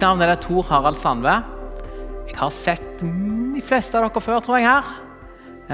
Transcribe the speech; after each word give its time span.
Mitt 0.00 0.06
navn 0.08 0.22
er 0.24 0.38
Tor 0.40 0.64
Harald 0.64 0.96
Sandve. 0.96 1.32
Jeg 2.24 2.38
har 2.38 2.52
sett 2.56 3.02
de 3.02 3.60
fleste 3.60 3.98
av 3.98 4.06
dere 4.06 4.20
før, 4.24 4.38
tror 4.40 4.56
jeg, 4.56 4.64
her. 4.64 4.86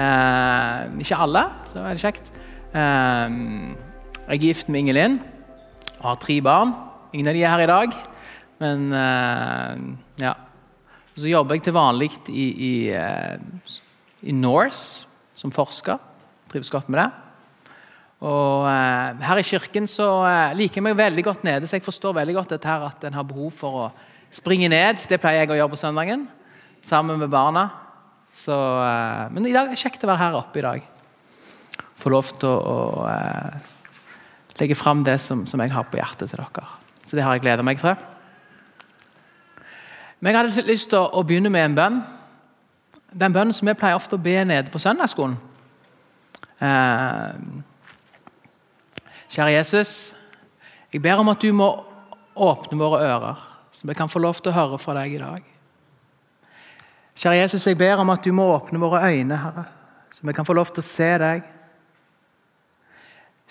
Eh, 0.03 0.97
ikke 0.99 1.19
alle, 1.23 1.43
så 1.69 1.77
er 1.79 1.93
det 1.95 2.01
kjekt. 2.01 2.33
Eh, 2.75 3.37
jeg 4.25 4.33
er 4.35 4.41
gift 4.41 4.67
med 4.67 4.81
Ingelin 4.81 5.15
og 6.01 6.09
har 6.09 6.19
tre 6.19 6.35
barn. 6.43 6.73
Ingen 7.15 7.29
av 7.31 7.37
de 7.39 7.45
er 7.45 7.53
her 7.53 7.63
i 7.63 7.69
dag. 7.71 7.95
Men 8.65 8.83
eh, 8.99 9.85
ja. 10.25 10.33
Så 11.15 11.31
jobber 11.31 11.55
jeg 11.55 11.63
til 11.69 11.77
vanlig 11.79 12.11
i, 12.27 12.49
i, 12.51 12.73
eh, 12.91 13.71
i 14.27 14.35
Norse 14.35 15.07
som 15.39 15.55
forsker. 15.55 16.03
Trives 16.51 16.73
godt 16.75 16.91
med 16.91 16.99
det. 16.99 17.07
Og 18.27 18.67
eh, 18.73 19.23
Her 19.23 19.39
i 19.39 19.47
kirken 19.53 19.87
så 19.87 20.11
eh, 20.27 20.59
liker 20.59 20.81
jeg 20.83 20.89
meg 20.91 20.99
veldig 20.99 21.27
godt 21.31 21.47
nede, 21.47 21.63
så 21.63 21.79
jeg 21.79 21.87
forstår 21.87 22.19
veldig 22.19 22.39
godt 22.41 22.57
dette 22.57 22.75
her 22.75 22.89
at 22.91 23.07
en 23.07 23.19
har 23.21 23.31
behov 23.31 23.55
for 23.63 23.81
å 23.85 23.89
springe 24.33 24.69
ned. 24.71 25.03
Det 25.09 25.19
pleier 25.21 25.43
jeg 25.43 25.53
å 25.53 25.59
gjøre 25.59 25.73
på 25.73 25.79
søndagen 25.79 26.27
sammen 26.85 27.19
med 27.19 27.31
barna. 27.31 27.69
Så, 28.33 28.53
eh, 28.53 29.23
men 29.33 29.47
i 29.47 29.53
dag 29.53 29.67
er 29.67 29.75
det 29.75 29.81
kjekt 29.81 30.03
å 30.05 30.11
være 30.11 30.21
her 30.21 30.37
oppe 30.37 30.61
i 30.61 30.65
dag. 30.65 30.83
Få 31.97 32.11
lov 32.13 32.29
til 32.37 32.49
å, 32.49 32.57
å 32.57 33.07
eh, 33.09 33.71
legge 34.61 34.77
fram 34.77 35.01
det 35.07 35.17
som, 35.23 35.45
som, 35.49 35.61
jeg 35.61 35.73
har 35.73 35.87
på 35.89 35.97
hjertet 35.97 36.29
til 36.29 36.43
dere. 36.43 36.67
Så 37.07 37.17
det 37.17 37.25
har 37.25 37.37
jeg 37.37 37.45
gleda 37.47 37.65
meg 37.65 37.81
til. 37.81 37.95
Men 40.19 40.33
jeg 40.33 40.39
hadde 40.39 40.67
lyst 40.69 40.91
til 40.91 41.01
å, 41.01 41.09
å 41.17 41.25
begynne 41.25 41.51
med 41.53 41.65
en 41.65 41.77
bønn. 41.77 41.99
Den 43.17 43.33
bønnen 43.33 43.55
som 43.55 43.69
vi 43.69 43.77
pleier 43.77 43.97
ofte 43.97 44.17
å 44.17 44.21
be 44.21 44.37
nede 44.45 44.73
på 44.73 44.81
søndagsskolen. 44.81 45.37
Eh, 46.61 47.65
Kjære 49.27 49.57
Jesus, 49.57 50.15
jeg 50.93 51.01
ber 51.03 51.19
om 51.19 51.27
at 51.29 51.41
du 51.43 51.51
må 51.53 51.67
åpne 52.37 52.77
våre 52.79 53.01
ører, 53.03 53.41
så 53.77 53.87
vi 53.87 53.93
kan 53.93 54.09
få 54.09 54.19
lov 54.19 54.39
til 54.41 54.49
å 54.49 54.55
høre 54.55 54.77
fra 54.81 54.95
deg 54.97 55.11
i 55.13 55.19
dag. 55.21 55.43
Kjære 57.17 57.37
Jesus, 57.43 57.67
jeg 57.69 57.77
ber 57.77 58.01
om 58.01 58.09
at 58.09 58.23
du 58.25 58.31
må 58.33 58.47
åpne 58.49 58.81
våre 58.81 59.03
øyne, 59.05 59.37
Herre, 59.37 59.67
så 60.09 60.25
vi 60.25 60.33
kan 60.33 60.47
få 60.47 60.55
lov 60.57 60.71
til 60.71 60.81
å 60.81 60.87
se 60.87 61.09
deg. 61.21 61.45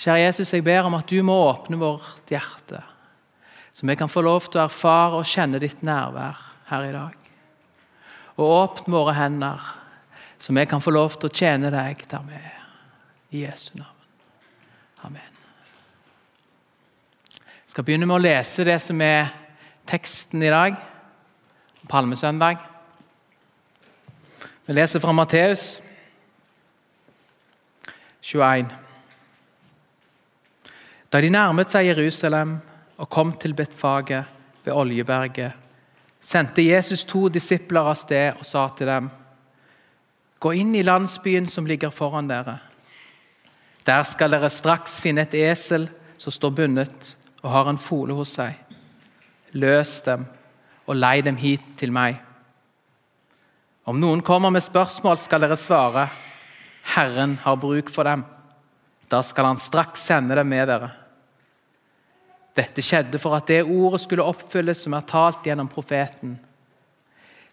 Kjære 0.02 0.24
Jesus, 0.24 0.50
jeg 0.50 0.66
ber 0.66 0.88
om 0.88 0.98
at 0.98 1.06
du 1.06 1.20
må 1.22 1.36
åpne 1.44 1.78
vårt 1.78 2.34
hjerte, 2.34 2.82
så 3.70 3.86
vi 3.86 3.98
kan 4.00 4.10
få 4.10 4.24
lov 4.26 4.50
til 4.50 4.64
å 4.64 4.64
erfare 4.64 5.22
og 5.22 5.30
kjenne 5.30 5.62
ditt 5.62 5.86
nærvær 5.86 6.42
her 6.72 6.90
i 6.90 6.92
dag. 6.96 7.30
Og 8.34 8.50
åpne 8.58 8.98
våre 8.98 9.14
hender, 9.20 9.72
så 10.42 10.58
vi 10.58 10.66
kan 10.66 10.82
få 10.82 10.90
lov 10.90 11.14
til 11.20 11.30
å 11.30 11.34
tjene 11.38 11.70
deg 11.70 12.02
der 12.10 12.26
vi 12.26 12.42
er. 12.42 12.60
I 13.30 13.46
Jesu 13.46 13.76
navn. 13.78 13.94
Amen 15.06 15.34
Jeg 17.34 17.74
skal 17.74 17.84
begynne 17.84 18.06
med 18.10 18.18
å 18.18 18.24
lese 18.26 18.64
det 18.66 18.80
som 18.82 19.00
er 19.02 19.45
teksten 19.86 20.42
i 20.42 20.50
dag, 20.50 20.76
palmesøndag. 21.88 22.56
Vi 24.66 24.74
leser 24.74 25.00
fra 25.00 25.12
Matteus 25.14 25.80
21. 28.22 28.66
Da 31.12 31.20
de 31.22 31.30
nærmet 31.30 31.70
seg 31.70 31.86
Jerusalem 31.86 32.56
og 32.98 33.10
kom 33.10 33.30
til 33.38 33.54
Betfaget 33.54 34.26
ved 34.64 34.74
Oljeberget, 34.74 35.52
sendte 36.20 36.66
Jesus 36.66 37.04
to 37.06 37.28
disipler 37.30 37.86
av 37.86 37.94
sted 37.94 38.40
og 38.40 38.46
sa 38.46 38.66
til 38.74 38.90
dem.: 38.90 39.10
Gå 40.40 40.52
inn 40.52 40.74
i 40.74 40.82
landsbyen 40.82 41.46
som 41.46 41.66
ligger 41.66 41.90
foran 41.90 42.28
dere. 42.28 42.58
Der 43.86 44.02
skal 44.02 44.30
dere 44.30 44.50
straks 44.50 44.98
finne 45.00 45.22
et 45.22 45.34
esel 45.34 45.88
som 46.18 46.32
står 46.32 46.50
bundet 46.50 47.14
og 47.42 47.50
har 47.50 47.70
en 47.70 47.78
fole 47.78 48.14
hos 48.14 48.34
seg. 48.34 48.65
Løs 49.56 49.98
dem 50.06 50.26
og 50.86 50.98
lei 50.98 51.18
dem 51.24 51.38
hit 51.40 51.64
til 51.80 51.92
meg. 51.94 52.20
Om 53.86 53.98
noen 54.02 54.22
kommer 54.26 54.50
med 54.50 54.64
spørsmål, 54.64 55.18
skal 55.18 55.42
dere 55.44 55.58
svare, 55.58 56.08
Herren 56.94 57.36
har 57.42 57.58
bruk 57.58 57.90
for 57.90 58.06
dem. 58.06 58.22
Da 59.10 59.20
skal 59.22 59.50
han 59.50 59.60
straks 59.60 60.02
sende 60.08 60.34
dem 60.38 60.48
med 60.50 60.66
dere. 60.70 60.90
Dette 62.56 62.82
skjedde 62.82 63.20
for 63.20 63.36
at 63.36 63.50
det 63.50 63.64
ordet 63.66 64.00
skulle 64.02 64.26
oppfylles 64.26 64.80
som 64.86 64.96
er 64.96 65.06
talt 65.06 65.46
gjennom 65.46 65.68
profeten. 65.70 66.36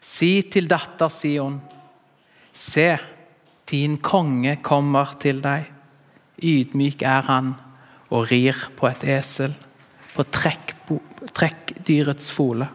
Si 0.03 0.41
til 0.51 0.69
datter 0.71 1.11
Sion, 1.11 1.59
se, 2.53 2.87
din 3.69 3.97
konge 4.03 4.57
kommer 4.63 5.13
til 5.19 5.41
deg. 5.43 5.67
Ydmyk 6.43 7.03
er 7.07 7.29
han 7.29 7.53
og 8.13 8.29
rir 8.31 8.57
på 8.77 8.89
et 8.89 9.05
esel 9.19 9.53
på 10.13 10.25
trekkdyrets 11.33 12.31
fole. 12.33 12.67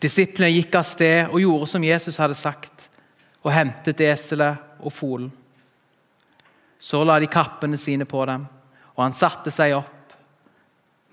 Disiplene 0.00 0.52
gikk 0.54 0.78
av 0.80 0.86
sted 0.88 1.28
og 1.28 1.42
gjorde 1.42 1.68
som 1.74 1.84
Jesus 1.84 2.18
hadde 2.20 2.36
sagt, 2.38 2.88
og 3.44 3.52
hentet 3.52 4.00
eselet 4.04 4.80
og 4.80 4.92
folen. 4.92 5.30
Så 6.80 7.02
la 7.04 7.18
de 7.20 7.28
kappene 7.28 7.76
sine 7.76 8.06
på 8.08 8.24
dem, 8.28 8.46
og 8.96 9.02
han 9.04 9.16
satte 9.16 9.52
seg 9.52 9.76
opp. 9.76 10.14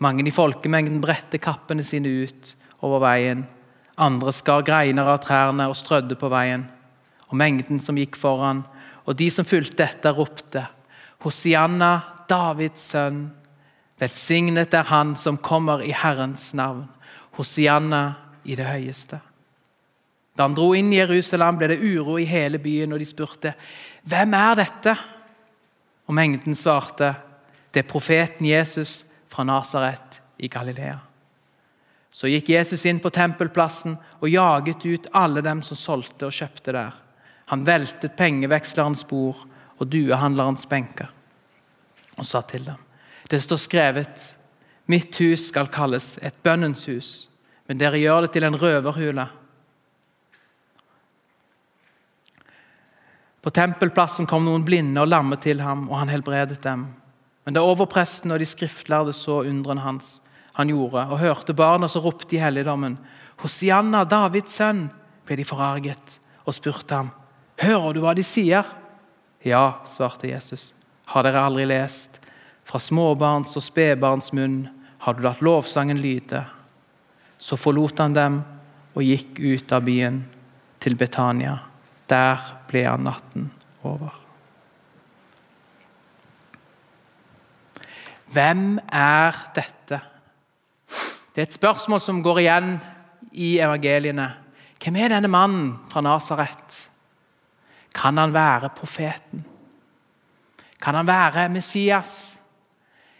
Mange 0.03 0.23
i 0.27 0.31
folkemengden 0.31 1.01
bredte 1.03 1.41
kappene 1.41 1.83
sine 1.83 2.11
ut 2.23 2.53
over 2.85 3.01
veien. 3.03 3.43
Andre 3.97 4.31
skar 4.35 4.63
greiner 4.63 5.09
av 5.09 5.19
trærne 5.25 5.67
og 5.67 5.75
strødde 5.75 6.15
på 6.19 6.29
veien. 6.31 6.67
Og 7.27 7.35
mengden 7.39 7.81
som 7.83 7.97
gikk 7.99 8.15
foran, 8.15 8.61
og 9.07 9.17
de 9.19 9.27
som 9.33 9.47
fulgte 9.47 9.83
etter, 9.83 10.15
ropte 10.15 10.67
Hosianna, 11.25 11.91
Davids 12.29 12.91
sønn. 12.93 13.25
Velsignet 13.97 14.73
er 14.77 14.89
Han 14.91 15.15
som 15.17 15.37
kommer 15.37 15.81
i 15.81 15.91
Herrens 15.91 16.53
navn. 16.53 16.85
Hosianna 17.37 18.15
i 18.45 18.55
det 18.55 18.65
høyeste. 18.65 19.19
Da 20.37 20.45
han 20.45 20.55
dro 20.57 20.69
inn 20.77 20.91
i 20.93 20.99
Jerusalem, 20.99 21.57
ble 21.57 21.71
det 21.71 21.81
uro 21.81 22.19
i 22.21 22.27
hele 22.29 22.59
byen, 22.61 22.93
og 22.93 23.01
de 23.01 23.07
spurte 23.09 23.53
hvem 24.07 24.35
er 24.37 24.59
dette? 24.59 24.93
Og 26.07 26.15
mengden 26.15 26.55
svarte 26.55 27.11
det 27.73 27.83
er 27.83 27.89
profeten 27.89 28.45
Jesus 28.47 29.01
fra 29.27 29.43
Nasaret 29.43 30.21
i 30.39 30.47
Galilea. 30.49 30.95
Så 32.13 32.29
gikk 32.31 32.53
Jesus 32.53 32.85
inn 32.89 33.01
på 33.03 33.11
tempelplassen 33.13 33.97
og 34.21 34.29
jaget 34.31 34.85
ut 34.85 35.11
alle 35.17 35.43
dem 35.45 35.61
som 35.65 35.77
solgte 35.77 36.29
og 36.29 36.33
kjøpte 36.33 36.73
der. 36.73 36.95
Han 37.51 37.65
veltet 37.67 38.15
pengevekslerens 38.17 39.03
bord 39.09 39.43
og 39.77 39.85
duehandlerens 39.91 40.65
benker 40.69 41.11
og 42.17 42.25
sa 42.25 42.41
til 42.49 42.65
dem 42.65 42.86
det 43.31 43.41
står 43.43 43.59
skrevet 43.61 44.33
Mitt 44.87 45.17
hus 45.19 45.49
skal 45.49 45.67
kalles 45.67 46.15
et 46.23 46.35
bønnens 46.43 46.85
hus, 46.87 47.09
men 47.67 47.79
dere 47.79 47.99
gjør 47.99 48.23
det 48.23 48.29
til 48.37 48.45
en 48.47 48.55
røverhule. 48.55 49.25
På 53.43 53.51
tempelplassen 53.51 54.27
kom 54.27 54.47
noen 54.47 54.63
blinde 54.63 55.03
og 55.03 55.11
lamme 55.11 55.35
til 55.43 55.59
ham, 55.63 55.89
og 55.91 55.99
han 55.99 56.11
helbredet 56.11 56.61
dem. 56.63 56.85
Men 57.43 57.55
da 57.55 57.63
overpresten 57.63 58.31
og 58.31 58.39
de 58.39 58.47
skriftlærde 58.47 59.13
så 59.15 59.41
undren 59.47 59.83
hans, 59.83 60.17
han 60.55 60.71
gjorde, 60.71 61.03
og 61.11 61.19
hørte 61.21 61.55
barna 61.55 61.87
som 61.91 62.03
ropte 62.03 62.35
i 62.35 62.41
helligdommen, 62.41 62.97
Hosianna, 63.43 64.01
Davids 64.09 64.55
sønn, 64.57 64.87
ble 65.27 65.37
de 65.37 65.45
forarget 65.45 66.17
og 66.47 66.55
spurte 66.55 66.95
ham, 66.95 67.11
Hører 67.57 67.93
du 67.95 68.01
hva 68.03 68.13
de 68.13 68.23
sier? 68.25 68.67
Ja, 69.45 69.79
svarte 69.89 70.29
Jesus. 70.29 70.71
Har 71.09 71.25
dere 71.25 71.41
aldri 71.47 71.65
lest? 71.65 72.19
Fra 72.67 72.79
småbarns 72.83 73.55
og 73.55 73.63
spedbarns 73.63 74.33
munn 74.35 74.65
har 75.05 75.15
du 75.15 75.23
latt 75.23 75.43
lovsangen 75.45 76.01
lyde. 76.03 76.41
Så 77.39 77.55
forlot 77.55 78.01
han 78.03 78.15
dem 78.17 78.41
og 78.97 79.05
gikk 79.05 79.39
ut 79.39 79.71
av 79.71 79.85
byen, 79.87 80.23
til 80.77 80.95
Betania. 80.97 81.55
Der 82.09 82.41
ble 82.69 82.83
han 82.85 83.05
natten 83.07 83.49
over. 83.87 84.13
Hvem 88.31 88.77
er 88.93 89.35
dette? 89.55 89.99
Det 91.33 91.41
er 91.41 91.47
et 91.47 91.55
spørsmål 91.55 92.01
som 92.03 92.21
går 92.25 92.41
igjen 92.43 92.71
i 93.31 93.55
evangeliene. 93.63 94.27
Hvem 94.77 94.99
er 95.01 95.15
denne 95.15 95.31
mannen 95.31 95.75
fra 95.89 96.03
Nasaret? 96.05 96.81
Kan 97.95 98.19
han 98.19 98.33
være 98.35 98.69
profeten? 98.75 99.45
Kan 100.81 100.95
han 100.99 101.07
være 101.07 101.47
Messias? 101.49 102.36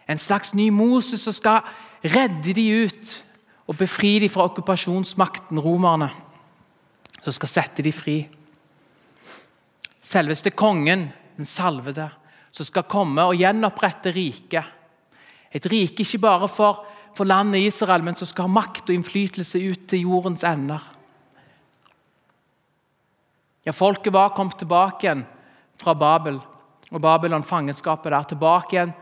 En 0.08 0.20
slags 0.20 0.54
ny 0.56 0.70
Moses 0.72 1.24
som 1.24 1.36
skal 1.36 1.66
redde 2.04 2.54
de 2.56 2.66
ut 2.88 3.14
og 3.68 3.76
befri 3.80 4.16
de 4.24 4.30
fra 4.32 4.46
okkupasjonsmakten, 4.48 5.60
romerne. 5.60 6.10
Som 7.24 7.36
skal 7.36 7.52
sette 7.52 7.84
de 7.84 7.92
fri. 7.92 8.22
Selveste 10.00 10.54
kongen, 10.56 11.10
den 11.36 11.48
salvede, 11.48 12.08
som 12.56 12.66
skal 12.66 12.88
komme 12.88 13.26
og 13.28 13.36
gjenopprette 13.36 14.14
riket. 14.16 14.64
Et 15.52 15.66
rike 15.68 16.06
ikke 16.06 16.22
bare 16.24 16.48
for, 16.52 16.86
for 17.16 17.28
landet 17.28 17.68
Israel, 17.68 18.06
men 18.06 18.16
som 18.16 18.30
skal 18.30 18.48
ha 18.48 18.56
makt 18.60 18.88
og 18.88 18.96
innflytelse 18.96 19.60
ut 19.60 19.88
til 19.92 20.08
jordens 20.08 20.46
ender. 20.48 20.94
Ja, 23.68 23.74
Folket 23.76 24.16
var 24.16 24.32
kommet 24.32 24.56
tilbake 24.62 25.04
igjen 25.04 25.26
fra 25.78 25.92
Babel 25.98 26.40
og 26.88 27.02
Babylon-fangenskapet 27.04 28.14
der. 28.14 28.28
Tilbake 28.32 28.78
igjen 28.78 28.94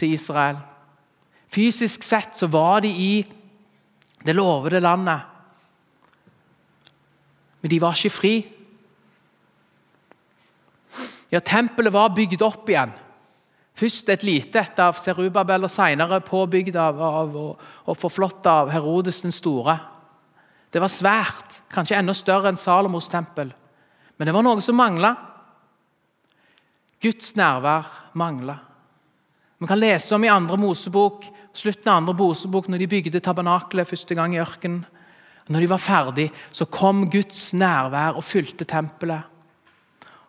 til 0.00 0.16
Israel. 0.16 0.58
Fysisk 1.50 2.04
sett 2.06 2.36
så 2.38 2.48
var 2.50 2.80
de 2.84 2.90
i 2.90 3.12
det 4.24 4.34
lovede 4.36 4.80
landet. 4.80 5.26
Men 7.60 7.70
de 7.72 7.80
var 7.82 7.96
ikke 7.96 8.14
fri. 8.14 8.34
Ja, 11.30 11.40
Tempelet 11.44 11.92
var 11.94 12.12
bygd 12.14 12.42
opp 12.42 12.68
igjen. 12.70 12.92
Først 13.80 14.08
et 14.12 14.24
lite 14.26 14.60
et 14.60 14.80
av 14.82 14.98
Serubabel, 15.00 15.64
og 15.64 15.72
senere 15.72 16.20
påbygd 16.24 16.76
av, 16.76 17.00
av, 17.00 17.36
og, 17.36 17.66
og 17.86 17.96
forflott 17.96 18.46
av 18.50 18.72
Herodes 18.72 19.22
den 19.24 19.32
store. 19.32 19.78
Det 20.70 20.82
var 20.82 20.92
svært, 20.92 21.60
kanskje 21.72 21.96
enda 21.98 22.14
større 22.14 22.50
enn 22.50 22.60
Salomos 22.60 23.08
tempel. 23.10 23.52
Men 24.18 24.28
det 24.28 24.34
var 24.36 24.44
noe 24.44 24.60
som 24.64 24.76
mangla. 24.76 25.14
Guds 27.00 27.32
nærvær 27.38 27.88
mangla. 28.20 28.58
Vi 29.60 29.66
kan 29.68 29.80
lese 29.80 30.14
om 30.14 30.24
i 30.24 30.28
andre 30.32 30.56
Mosebok, 30.56 31.26
slutten 31.52 31.90
av 31.90 31.98
andre 32.00 32.14
Mosebok, 32.16 32.70
når 32.72 32.80
de 32.80 32.86
bygde 32.88 33.20
tabernakelet 33.20 33.88
første 33.88 34.16
gang 34.16 34.32
i 34.32 34.40
ørkenen. 34.40 34.86
Når 35.50 35.64
de 35.64 35.68
var 35.68 35.82
ferdig, 35.82 36.28
så 36.54 36.64
kom 36.64 37.02
Guds 37.10 37.50
nærvær 37.52 38.16
og 38.16 38.24
fylte 38.24 38.64
tempelet. 38.64 39.26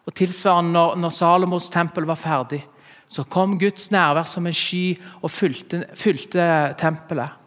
Og 0.04 0.16
Tilsvarende 0.18 0.74
når, 0.74 0.98
når 1.00 1.14
Salomos 1.16 1.70
tempel 1.72 2.10
var 2.10 2.20
ferdig, 2.20 2.60
så 3.08 3.24
kom 3.24 3.56
Guds 3.60 3.88
nærvær 3.94 4.28
som 4.28 4.48
en 4.48 4.56
sky 4.56 4.98
og 5.22 5.32
fylte, 5.32 5.86
fylte 5.96 6.44
tempelet. 6.82 7.40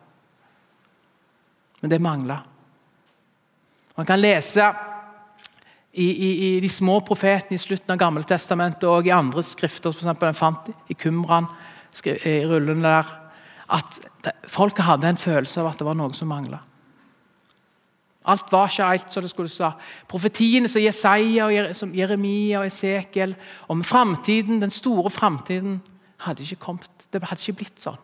Men 1.83 1.93
det 1.93 2.01
mangla. 2.01 2.39
Man 3.99 4.09
kan 4.09 4.23
lese 4.23 4.71
i, 5.93 6.07
i, 6.09 6.31
i, 6.47 6.61
de 6.61 6.69
små 6.69 6.97
profetene 7.07 7.59
i 7.59 7.63
slutten 7.63 7.93
av 7.95 8.01
Gamle 8.01 8.25
Testamentet 8.27 8.87
og 8.91 9.07
i 9.07 9.13
andre 9.15 9.45
skrifter, 9.47 9.93
f.eks. 9.93 10.09
den 10.19 10.39
fant 10.39 10.73
i 10.91 10.97
Kumran, 10.99 11.47
i 12.03 12.45
rullene 12.49 12.83
der, 12.83 13.11
at 13.75 13.99
folk 14.51 14.79
hadde 14.79 15.09
en 15.09 15.21
følelse 15.21 15.61
av 15.61 15.73
at 15.73 15.81
det 15.81 15.87
var 15.87 15.97
noe 15.99 16.15
som 16.17 16.29
mangla. 16.29 16.61
Alt 18.25 18.53
var 18.53 18.71
ikke 18.71 18.87
helt 18.89 19.13
som 19.13 19.25
det 19.25 19.31
skulle 19.31 19.53
være. 19.53 19.77
Profetiene 20.09 20.69
som 20.69 20.81
Jesaja, 20.81 21.45
og 21.45 21.97
Jeremia 21.97 22.63
og 22.63 22.67
Esekiel 22.67 23.35
om 23.69 23.85
framtiden, 23.85 24.63
den 24.63 24.73
store 24.73 25.11
framtiden, 25.11 25.83
hadde 26.25 26.43
ikke 26.43 26.57
kommet. 26.57 26.91
Det 27.13 27.21
hadde 27.23 27.45
ikke 27.45 27.61
blitt 27.61 27.85
sånn. 27.85 28.01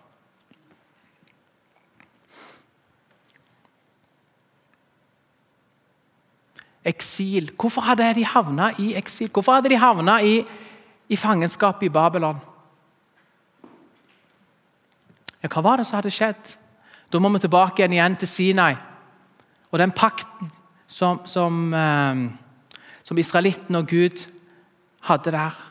Eksil. 6.84 7.50
Hvorfor 7.60 7.84
hadde 7.84 8.08
de 8.16 8.24
havna 8.24 8.70
i 8.80 8.92
eksil? 8.96 9.28
Hvorfor 9.32 9.58
hadde 9.58 9.72
de 9.72 9.80
havna 9.80 10.20
i, 10.24 10.40
i 11.08 11.16
fangenskap 11.16 11.82
i 11.84 11.92
Babylon? 11.92 12.40
Ja, 15.40 15.48
hva 15.48 15.62
var 15.64 15.80
det 15.80 15.86
som 15.88 15.98
hadde 15.98 16.12
skjedd? 16.12 16.54
Da 17.10 17.18
må 17.18 17.30
vi 17.34 17.42
tilbake 17.42 17.80
igjen, 17.80 17.96
igjen 17.96 18.18
til 18.20 18.28
Sinai. 18.28 18.74
Og 19.70 19.78
den 19.80 19.94
pakten 19.94 20.50
som, 20.90 21.22
som, 21.24 21.72
eh, 21.74 22.22
som 23.06 23.18
israelittene 23.18 23.80
og 23.80 23.90
Gud 23.90 24.26
hadde 25.08 25.32
der 25.34 25.66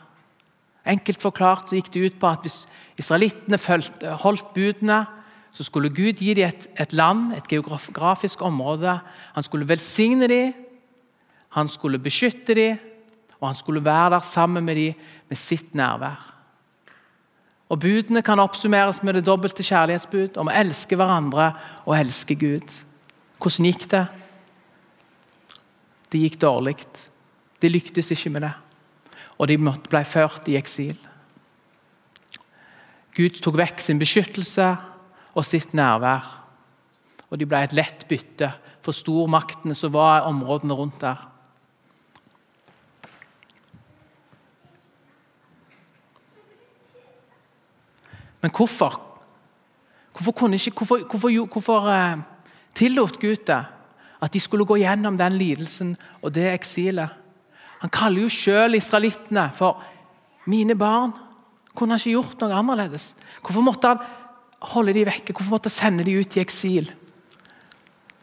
Enkelt 0.90 1.20
forklart 1.20 1.68
så 1.68 1.76
gikk 1.76 1.90
det 1.92 2.04
ut 2.08 2.14
på 2.20 2.28
at 2.30 2.46
hvis 2.46 2.62
israelittene 2.98 3.58
holdt 4.22 4.52
budene, 4.56 5.02
så 5.52 5.66
skulle 5.66 5.92
Gud 5.92 6.22
gi 6.22 6.34
dem 6.34 6.48
et, 6.48 6.66
et, 6.80 6.94
land, 6.96 7.34
et 7.36 7.46
geografisk 7.50 8.42
område. 8.42 8.96
Han 9.34 9.44
skulle 9.44 9.68
velsigne 9.68 10.28
dem, 10.30 10.54
han 11.56 11.68
skulle 11.68 11.98
beskytte 11.98 12.54
dem, 12.54 12.78
og 13.40 13.50
han 13.50 13.58
skulle 13.58 13.84
være 13.84 14.10
der 14.16 14.26
sammen 14.26 14.64
med 14.64 14.76
dem 14.76 14.94
med 15.28 15.36
sitt 15.36 15.74
nærvær. 15.74 16.39
Og 17.70 17.78
Budene 17.78 18.22
kan 18.26 18.42
oppsummeres 18.42 18.98
med 19.06 19.14
det 19.14 19.26
dobbelte 19.28 19.62
kjærlighetsbud 19.62 20.38
om 20.42 20.50
å 20.50 20.56
elske 20.58 20.98
hverandre 20.98 21.52
og 21.84 21.94
elske 21.94 22.34
Gud. 22.34 22.80
Hvordan 23.38 23.68
gikk 23.68 23.86
det? 23.92 24.02
Det 26.10 26.22
gikk 26.24 26.40
dårlig. 26.42 26.74
De 27.62 27.70
lyktes 27.70 28.10
ikke 28.10 28.34
med 28.34 28.48
det. 28.48 28.52
Og 29.38 29.48
de 29.48 29.56
ble 29.60 30.02
ført 30.04 30.50
i 30.50 30.58
eksil. 30.58 30.98
Gud 33.14 33.38
tok 33.38 33.58
vekk 33.60 33.82
sin 33.82 34.02
beskyttelse 34.02 34.66
og 35.38 35.46
sitt 35.46 35.70
nærvær. 35.76 36.26
Og 37.30 37.38
de 37.38 37.46
ble 37.46 37.62
et 37.62 37.76
lett 37.76 38.02
bytte 38.10 38.50
for 38.82 38.96
stormaktene 38.96 39.76
som 39.78 39.94
var 39.94 40.24
i 40.24 40.30
områdene 40.32 40.74
rundt 40.74 40.98
der. 41.04 41.29
Men 48.40 48.50
hvorfor? 48.50 49.00
Hvorfor, 50.12 50.32
kunne 50.32 50.56
ikke, 50.56 50.76
hvorfor, 50.76 51.06
hvorfor, 51.06 51.46
hvorfor 51.46 51.88
eh, 51.88 52.18
tillot 52.74 53.20
Gud 53.20 53.46
det. 53.46 53.64
At 54.20 54.32
de 54.32 54.40
skulle 54.40 54.66
gå 54.68 54.76
gjennom 54.76 55.16
den 55.16 55.38
lidelsen 55.38 55.94
og 56.22 56.34
det 56.34 56.52
eksilet. 56.52 57.08
Han 57.80 57.90
kaller 57.90 58.26
jo 58.26 58.28
selv 58.28 58.74
israelittene 58.74 59.50
for 59.56 59.82
'mine 60.46 60.74
barn'. 60.74 61.16
Kunne 61.74 61.92
han 61.92 61.98
ikke 61.98 62.10
gjort 62.10 62.40
noe 62.40 62.52
annerledes? 62.52 63.14
Hvorfor 63.40 63.60
måtte 63.60 63.88
han 63.88 63.98
holde 64.60 64.92
de 64.92 65.06
vekke? 65.06 65.32
Hvorfor 65.32 65.50
måtte 65.50 65.70
han 65.70 65.70
sende 65.70 66.04
de 66.04 66.20
ut 66.20 66.36
i 66.36 66.40
eksil? 66.40 66.92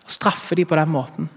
Og 0.06 0.12
straffe 0.12 0.56
de 0.56 0.66
på 0.66 0.76
den 0.76 0.90
måten? 0.90 1.30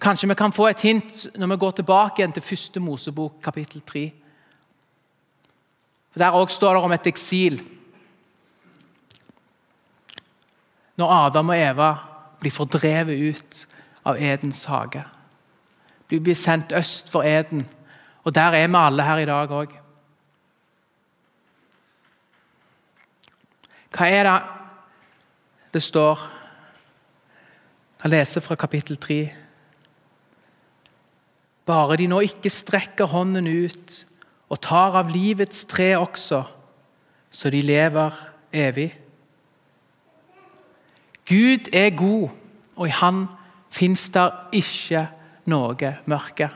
Kanskje 0.00 0.28
vi 0.28 0.34
kan 0.34 0.52
få 0.52 0.66
et 0.68 0.80
hint 0.80 1.26
når 1.36 1.46
vi 1.46 1.56
går 1.56 1.70
tilbake 1.70 2.22
igjen 2.22 2.32
til 2.32 2.42
første 2.42 2.80
Mosebok, 2.80 3.40
kapittel 3.42 3.80
3. 3.80 4.12
Der 6.18 6.32
også 6.32 6.56
står 6.56 6.74
det 6.74 6.82
om 6.82 6.92
et 6.92 7.06
eksil 7.06 7.60
når 10.96 11.12
Adam 11.12 11.52
og 11.52 11.58
Eva 11.60 11.90
blir 12.40 12.54
fordrevet 12.54 13.20
ut 13.20 13.64
av 14.08 14.16
Edens 14.16 14.64
hage. 14.64 15.02
De 16.08 16.20
blir 16.20 16.38
sendt 16.38 16.72
øst 16.72 17.10
for 17.12 17.26
Eden, 17.26 17.66
og 18.24 18.34
der 18.34 18.56
er 18.56 18.66
vi 18.66 18.78
alle 18.80 19.04
her 19.04 19.20
i 19.20 19.28
dag 19.28 19.52
òg. 19.52 19.74
Hva 23.96 24.08
er 24.12 24.28
det 24.28 24.38
det 25.72 25.82
står? 25.82 26.20
Jeg 28.02 28.12
leser 28.12 28.40
fra 28.40 28.54
kapittel 28.54 28.96
3. 28.96 29.20
Bare 31.66 31.96
de 31.96 32.06
nå 32.06 32.20
ikke 32.24 32.52
strekker 32.52 33.08
hånden 33.10 33.48
ut 33.48 34.04
og 34.48 34.60
tar 34.62 34.94
av 35.00 35.10
livets 35.10 35.64
tre 35.66 35.94
også, 35.98 36.42
så 37.30 37.50
de 37.50 37.60
lever 37.60 38.14
evig. 38.54 38.90
Gud 41.26 41.72
er 41.74 41.90
god, 41.96 42.28
og 42.76 42.86
i 42.86 42.94
Han 43.00 43.26
fins 43.70 44.08
det 44.14 44.28
ikke 44.52 45.08
noe 45.50 45.92
mørke. 46.06 46.48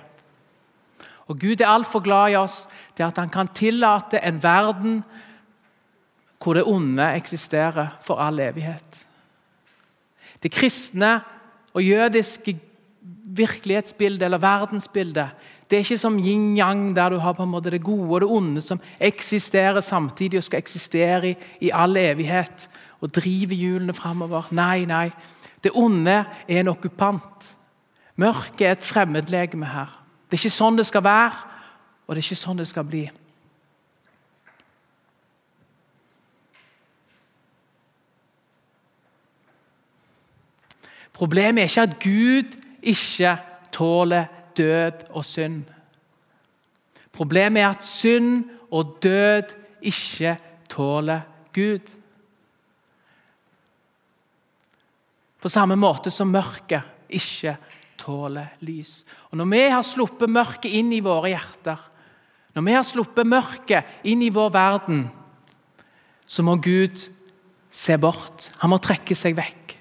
Og 1.31 1.39
Gud 1.39 1.61
er 1.61 1.71
altfor 1.71 2.03
glad 2.03 2.33
i 2.33 2.39
oss 2.39 2.65
til 2.97 3.07
at 3.07 3.19
han 3.19 3.31
kan 3.31 3.51
tillate 3.55 4.23
en 4.27 4.43
verden 4.43 5.03
hvor 6.41 6.57
det 6.57 6.65
onde 6.67 7.05
eksisterer 7.15 7.99
for 8.03 8.19
all 8.19 8.41
evighet. 8.41 9.07
Det 10.43 10.51
kristne 10.51 11.21
og 11.75 11.85
jødiske 11.85 12.57
virkelighetsbildet 13.37 14.23
eller 14.23 14.39
verdensbildet 14.39 15.29
det 15.71 15.77
er 15.79 15.85
ikke 15.85 15.99
som 16.03 16.19
yin-yang, 16.19 16.97
der 16.97 17.13
du 17.15 17.21
har 17.23 17.37
på 17.39 17.45
en 17.47 17.53
måte 17.53 17.71
det 17.71 17.83
gode 17.87 18.09
og 18.11 18.21
det 18.21 18.29
onde 18.29 18.61
som 18.61 18.81
eksisterer 18.99 19.81
samtidig 19.81 20.41
og 20.41 20.45
skal 20.45 20.59
eksistere 20.59 21.29
i, 21.31 21.37
i 21.61 21.71
all 21.71 21.95
evighet 21.97 22.67
og 23.01 23.15
driver 23.15 23.55
hjulene 23.55 23.95
framover. 23.95 24.49
Nei, 24.51 24.85
nei. 24.85 25.11
Det 25.63 25.71
onde 25.75 26.25
er 26.49 26.61
en 26.61 26.73
okkupant. 26.73 27.47
Mørket 28.19 28.67
er 28.67 28.73
et 28.75 28.85
fremmedlegeme 28.85 29.67
her. 29.71 29.95
Det 30.27 30.37
er 30.37 30.43
ikke 30.43 30.59
sånn 30.59 30.77
det 30.81 30.89
skal 30.89 31.05
være, 31.07 31.39
og 32.07 32.17
det 32.17 32.21
er 32.21 32.27
ikke 32.27 32.43
sånn 32.43 32.59
det 32.59 32.67
skal 32.69 32.89
bli. 32.91 33.05
Problemet 41.15 41.63
er 41.63 41.71
ikke 41.71 41.87
at 41.87 41.97
Gud 42.03 42.61
ikke 42.83 43.37
tåler 43.71 44.40
død 44.57 45.07
og 45.11 45.25
synd. 45.25 45.65
Problemet 47.13 47.63
er 47.63 47.69
at 47.73 47.85
synd 47.85 48.45
og 48.71 48.99
død 49.03 49.55
ikke 49.83 50.37
tåler 50.71 51.21
Gud. 51.55 51.91
På 55.41 55.49
samme 55.49 55.77
måte 55.77 56.13
som 56.13 56.31
mørket 56.31 57.09
ikke 57.09 57.57
tåler 58.01 58.57
lys. 58.61 59.05
Og 59.31 59.39
Når 59.41 59.51
vi 59.51 59.63
har 59.69 59.83
sluppet 59.83 60.31
mørket 60.31 60.73
inn 60.73 60.93
i 60.93 61.03
våre 61.05 61.33
hjerter, 61.33 61.81
når 62.55 62.67
vi 62.67 62.77
har 62.77 62.87
sluppet 62.87 63.27
mørket 63.27 64.07
inn 64.11 64.23
i 64.23 64.33
vår 64.35 64.51
verden, 64.55 65.05
så 66.27 66.43
må 66.43 66.57
Gud 66.63 67.09
se 67.71 67.97
bort. 67.99 68.51
Han 68.63 68.73
må 68.73 68.79
trekke 68.83 69.15
seg 69.15 69.37
vekk 69.39 69.77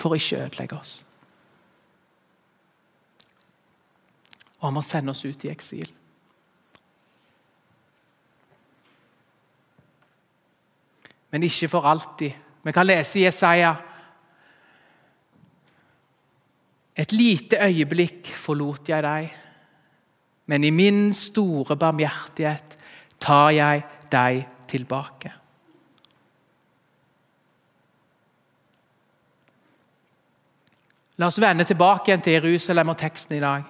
for 0.00 0.12
å 0.12 0.18
ikke 0.20 0.44
ødelegge 0.46 0.78
oss. 0.78 0.92
Og 4.60 4.68
han 4.68 4.76
må 4.76 4.82
sende 4.84 5.14
oss 5.14 5.24
ut 5.24 5.44
i 5.44 5.50
eksil. 5.52 5.88
Men 11.30 11.46
ikke 11.46 11.68
for 11.70 11.86
alltid 11.86 12.32
Vi 12.62 12.72
kan 12.72 12.86
lese 12.86 13.20
i 13.20 13.22
Jesaja 13.24 13.70
Et 16.96 17.12
lite 17.12 17.56
øyeblikk 17.64 18.28
forlot 18.36 18.88
jeg 18.90 19.02
deg, 19.02 19.28
men 20.52 20.64
i 20.64 20.70
min 20.74 21.14
store 21.16 21.76
barmhjertighet 21.78 22.74
tar 23.22 23.54
jeg 23.56 23.84
deg 24.12 24.42
tilbake. 24.68 25.32
La 31.16 31.30
oss 31.30 31.40
vende 31.40 31.64
tilbake 31.64 32.10
igjen 32.10 32.26
til 32.26 32.36
Jerusalem 32.36 32.92
og 32.92 32.98
teksten 33.00 33.38
i 33.38 33.42
dag. 33.46 33.64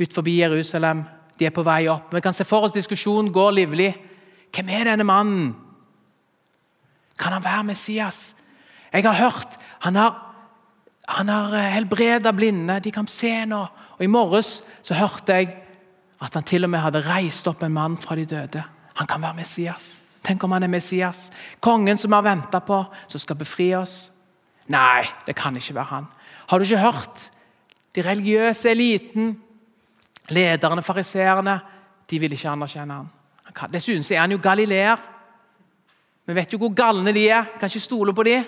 Ut 0.00 0.12
forbi 0.12 0.38
Jerusalem. 0.40 1.04
De 1.38 1.46
er 1.46 1.54
på 1.54 1.64
vei 1.64 1.86
opp. 1.88 2.14
Vi 2.14 2.20
kan 2.24 2.34
se 2.36 2.44
for 2.48 2.66
oss 2.66 2.74
diskusjonen 2.76 3.32
går 3.32 3.54
livlig. 3.56 3.92
Hvem 4.54 4.68
er 4.72 4.90
denne 4.90 5.04
mannen? 5.04 5.54
Kan 7.18 7.32
han 7.32 7.44
være 7.44 7.64
Messias? 7.64 8.34
Jeg 8.92 9.04
har 9.04 9.16
hørt 9.20 9.56
han 9.86 9.96
har, 9.96 10.14
han 11.08 11.28
har 11.28 11.54
eh, 11.54 11.72
helbreda 11.76 12.32
blinde. 12.32 12.80
De 12.80 12.90
kan 12.90 13.06
se 13.06 13.44
nå. 13.46 13.60
Og 13.96 14.02
I 14.04 14.10
morges 14.10 14.60
så 14.82 14.96
hørte 14.98 15.36
jeg 15.36 15.52
at 16.22 16.34
han 16.34 16.46
til 16.48 16.64
og 16.66 16.72
med 16.72 16.82
hadde 16.82 17.04
reist 17.04 17.46
opp 17.48 17.62
en 17.62 17.74
mann 17.76 17.96
fra 18.00 18.16
de 18.16 18.24
døde. 18.26 18.64
Han 18.96 19.08
kan 19.08 19.22
være 19.22 19.38
Messias. 19.42 20.00
Tenk 20.26 20.42
om 20.44 20.56
han 20.56 20.66
er 20.66 20.72
Messias. 20.72 21.28
Kongen 21.60 22.00
som 22.00 22.10
vi 22.10 22.18
har 22.18 22.26
venta 22.26 22.60
på, 22.64 22.80
som 23.06 23.22
skal 23.22 23.38
befri 23.38 23.68
oss. 23.78 24.08
Nei, 24.72 25.04
det 25.26 25.36
kan 25.38 25.56
ikke 25.56 25.76
være 25.76 25.92
han. 25.92 26.08
Har 26.50 26.58
du 26.58 26.66
ikke 26.66 26.82
hørt? 26.82 27.28
De 27.94 28.02
religiøse 28.02 28.70
eliten, 28.70 29.36
lederne, 30.30 30.82
fariseerne, 30.82 31.58
de 32.10 32.18
vil 32.22 32.32
ikke 32.32 32.50
anerkjenne 32.50 33.00
ham. 33.00 33.10
Dessuten 33.72 34.04
er 34.14 34.22
han 34.22 34.34
jo 34.34 34.38
galileer. 34.42 35.00
Vi 36.26 36.34
vet 36.34 36.52
jo 36.52 36.60
hvor 36.60 36.74
galne 36.74 37.12
de 37.14 37.26
er. 37.30 37.52
Kan 37.58 37.70
ikke 37.70 37.82
stole 37.82 38.14
på 38.14 38.24
de. 38.26 38.40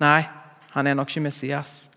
Nei, 0.00 0.20
han 0.74 0.86
er 0.86 0.96
nok 0.96 1.10
ikke 1.10 1.24
Messias. 1.26 1.90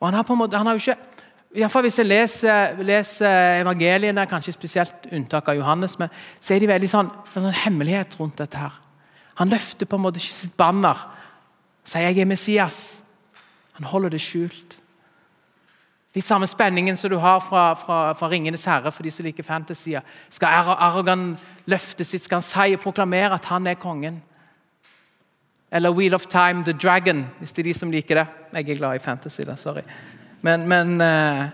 Og 0.00 0.08
han 0.08 0.18
har 0.18 0.26
på 0.26 0.34
en 0.34 0.42
måte, 0.42 0.58
han 0.58 0.66
har 0.66 0.76
jo 0.76 0.82
ikke 0.84 1.14
i 1.56 1.62
hvert 1.62 1.72
fall 1.72 1.86
Hvis 1.86 1.96
jeg 1.96 2.06
leser, 2.10 2.80
leser 2.84 3.62
evangeliene, 3.62 4.26
kanskje 4.28 4.52
spesielt 4.52 5.06
unntak 5.08 5.46
av 5.48 5.56
Johannes, 5.56 5.94
men 5.96 6.10
så 6.36 6.52
er 6.52 6.60
de 6.60 6.68
veldig 6.68 6.90
sånn, 6.90 7.08
en 7.08 7.46
sånn 7.46 7.60
hemmelighet 7.62 8.18
rundt 8.20 8.36
dette. 8.42 8.58
her. 8.60 8.74
Han 9.40 9.48
løfter 9.48 9.88
på 9.88 9.96
en 9.96 10.02
måte 10.04 10.20
ikke 10.20 10.36
sitt 10.36 10.56
banner 10.58 11.00
sier 11.86 12.10
jeg 12.10 12.20
er 12.20 12.28
Messias. 12.28 12.80
Han 13.78 13.88
holder 13.88 14.16
det 14.16 14.20
skjult. 14.24 14.76
Litt 16.16 16.24
samme 16.24 16.46
spenningen 16.48 16.96
som 16.96 17.10
du 17.12 17.18
har 17.20 17.40
fra, 17.44 17.74
fra, 17.74 18.12
fra 18.16 18.28
'Ringenes 18.28 18.64
herre' 18.64 18.90
for 18.92 19.02
de 19.02 19.10
som 19.10 19.24
liker 19.24 19.44
fantasier. 19.44 20.00
Skal 20.30 20.48
Aragon 20.48 21.36
løfte 21.66 22.04
sitt, 22.04 22.22
skal 22.24 22.40
han 22.40 22.42
si 22.42 22.72
og 22.74 22.80
proklamere 22.80 23.34
at 23.34 23.44
han 23.44 23.66
er 23.66 23.74
kongen? 23.74 24.22
Eller 25.70 25.92
'Wheel 25.92 26.14
of 26.14 26.26
Time', 26.26 26.64
'The 26.64 26.72
Dragon', 26.72 27.26
hvis 27.38 27.52
det 27.52 27.62
er 27.62 27.72
de 27.72 27.74
som 27.74 27.90
liker 27.90 28.14
det. 28.14 28.26
Jeg 28.54 28.70
er 28.70 28.78
glad 28.78 28.94
i 28.94 28.98
fantasy, 28.98 29.40
da, 29.42 29.56
sorry. 29.56 29.82
Men, 30.42 30.68
men 30.68 31.00
uh, 31.00 31.48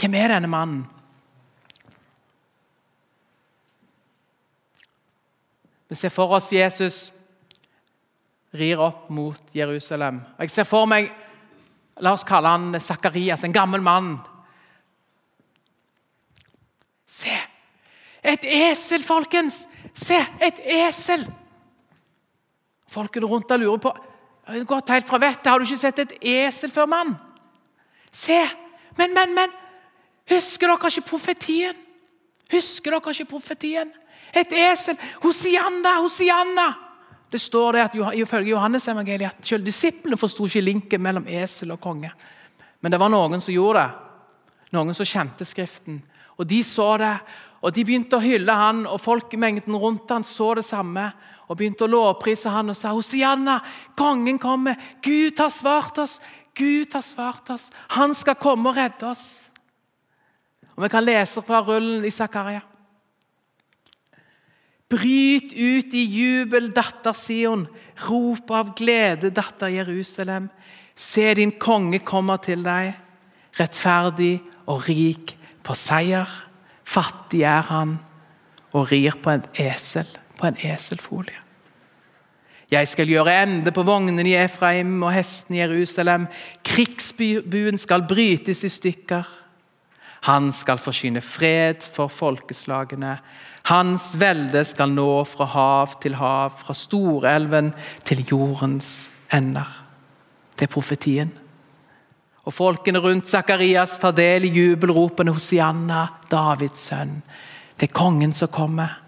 hvem 0.00 0.14
er 0.14 0.28
denne 0.28 0.48
mannen? 0.48 0.86
Vi 5.88 5.94
ser 5.94 6.08
for 6.08 6.28
oss 6.34 6.52
Jesus 6.52 7.12
rir 8.54 8.80
opp 8.80 9.10
mot 9.10 9.40
Jerusalem. 9.54 10.20
Jeg 10.38 10.50
ser 10.50 10.64
for 10.64 10.86
meg 10.86 11.10
La 12.00 12.14
oss 12.14 12.24
kalle 12.24 12.48
han 12.48 12.80
Sakarias, 12.80 13.44
en 13.44 13.52
gammel 13.52 13.82
mann. 13.84 14.14
Se! 17.06 17.34
Et 18.22 18.44
esel, 18.70 19.02
folkens! 19.04 19.66
Se, 19.92 20.16
et 20.40 20.62
esel! 20.86 21.26
Folkene 22.92 23.28
rundt 23.28 23.50
deg 23.50 23.60
lurer 23.60 23.82
på 23.82 23.92
gått 24.68 24.90
helt 24.90 25.06
fra 25.06 25.20
vettet. 25.22 25.46
Har 25.46 25.60
du 25.60 25.66
ikke 25.66 25.80
sett 25.80 26.00
et 26.02 26.14
esel 26.20 26.72
før, 26.74 26.88
mann? 26.90 27.14
Se! 28.12 28.38
Men, 28.98 29.14
men, 29.14 29.34
men! 29.36 29.58
Husker 30.30 30.70
dere 30.70 30.90
ikke 30.90 31.08
profetien? 31.12 31.76
Husker 32.52 32.94
dere 32.96 33.14
ikke 33.14 33.30
profetien? 33.30 33.92
Et 34.34 34.56
esel! 34.64 34.98
Hosianna, 35.22 35.98
Hosianna! 36.00 36.68
Det 37.32 37.40
står 37.40 37.72
det 37.72 37.82
at 37.86 37.94
ifølge 38.20 38.52
Johannes 38.52 38.88
evangeliet 38.92 39.38
at 39.38 39.46
selv 39.48 39.64
disiplene 39.64 40.18
forsto 40.20 40.44
ikke 40.44 40.60
linken 40.60 41.00
mellom 41.02 41.28
esel 41.32 41.72
og 41.72 41.80
konge. 41.80 42.10
Men 42.84 42.92
det 42.92 43.00
var 43.00 43.12
noen 43.12 43.40
som 43.40 43.54
gjorde 43.54 43.86
det. 43.86 44.10
Noen 44.76 44.96
som 44.96 45.08
kjente 45.08 45.46
Skriften. 45.48 46.02
Og 46.36 46.46
De 46.48 46.62
så 46.64 46.96
det, 47.00 47.14
og 47.62 47.70
de 47.74 47.84
begynte 47.86 48.18
å 48.18 48.24
hylle 48.24 48.54
han, 48.56 48.82
og 48.90 49.00
folkemengden 49.00 49.76
rundt 49.78 50.10
han 50.10 50.24
så 50.26 50.50
det 50.58 50.64
samme. 50.66 51.04
Og 51.46 51.58
begynte 51.58 51.86
å 51.86 51.90
lovprise 51.90 52.50
han 52.50 52.72
og 52.72 52.76
sa 52.78 52.90
Hosianna, 52.94 53.58
kongen 53.98 54.40
kommer. 54.42 54.78
Gud 55.04 55.38
har 55.38 55.52
svart 55.54 56.00
oss. 56.02 56.18
Gud 56.58 56.92
har 56.92 57.04
svart 57.04 57.52
oss. 57.54 57.70
Han 57.94 58.16
skal 58.18 58.40
komme 58.40 58.72
og 58.72 58.76
redde 58.80 59.08
oss. 59.08 59.24
Og 60.74 60.82
Vi 60.84 60.90
kan 60.92 61.04
lese 61.04 61.44
fra 61.44 61.62
rullen 61.62 62.04
i 62.04 62.10
Zakaria. 62.10 62.62
Bryt 64.92 65.54
ut 65.56 65.94
i 65.96 66.04
jubel, 66.04 66.68
datter 66.74 67.16
Sion. 67.16 67.64
Rop 68.04 68.50
av 68.52 68.74
glede, 68.76 69.32
datter 69.32 69.72
Jerusalem. 69.72 70.50
Se, 70.94 71.30
din 71.34 71.54
konge 71.56 72.02
kommer 72.04 72.40
til 72.44 72.64
deg, 72.66 72.92
rettferdig 73.56 74.34
og 74.68 74.84
rik 74.88 75.36
på 75.64 75.76
seier. 75.78 76.28
Fattig 76.84 77.46
er 77.48 77.64
han 77.70 77.96
og 78.72 78.90
rir 78.92 79.16
på 79.22 79.32
en 79.32 79.46
esel, 79.60 80.08
på 80.36 80.50
en 80.50 80.60
eselfolie. 80.68 81.38
Jeg 82.72 82.88
skal 82.88 83.10
gjøre 83.10 83.34
ende 83.42 83.72
på 83.74 83.84
vognene 83.84 84.24
i 84.24 84.36
Efraim 84.40 84.94
og 85.04 85.12
hestene 85.12 85.58
i 85.58 85.60
Jerusalem. 85.60 86.24
Krigsbuen 86.64 87.76
skal 87.80 88.06
brytes 88.08 88.64
i 88.64 88.70
stykker. 88.72 89.28
Han 90.24 90.48
skal 90.54 90.80
forsyne 90.80 91.20
fred 91.20 91.84
for 91.84 92.08
folkeslagene. 92.08 93.18
Hans 93.70 94.14
velde 94.18 94.64
skal 94.66 94.90
nå 94.90 95.22
fra 95.28 95.46
hav 95.46 95.98
til 96.02 96.16
hav, 96.18 96.56
fra 96.58 96.74
storelven 96.74 97.70
til 98.06 98.24
jordens 98.26 99.10
ender. 99.32 99.68
Det 100.56 100.66
er 100.66 100.72
profetien. 100.72 101.30
Og 102.42 102.54
Folkene 102.54 102.98
rundt 102.98 103.30
Sakarias 103.30 104.00
tar 104.02 104.16
del 104.16 104.48
i 104.48 104.54
jubelropene 104.56 105.34
Hosianna, 105.34 106.08
Davids 106.30 106.88
sønn. 106.88 107.20
Det 107.78 107.86
er 107.86 107.94
kongen 107.94 108.34
som 108.34 108.50
kommer. 108.50 108.98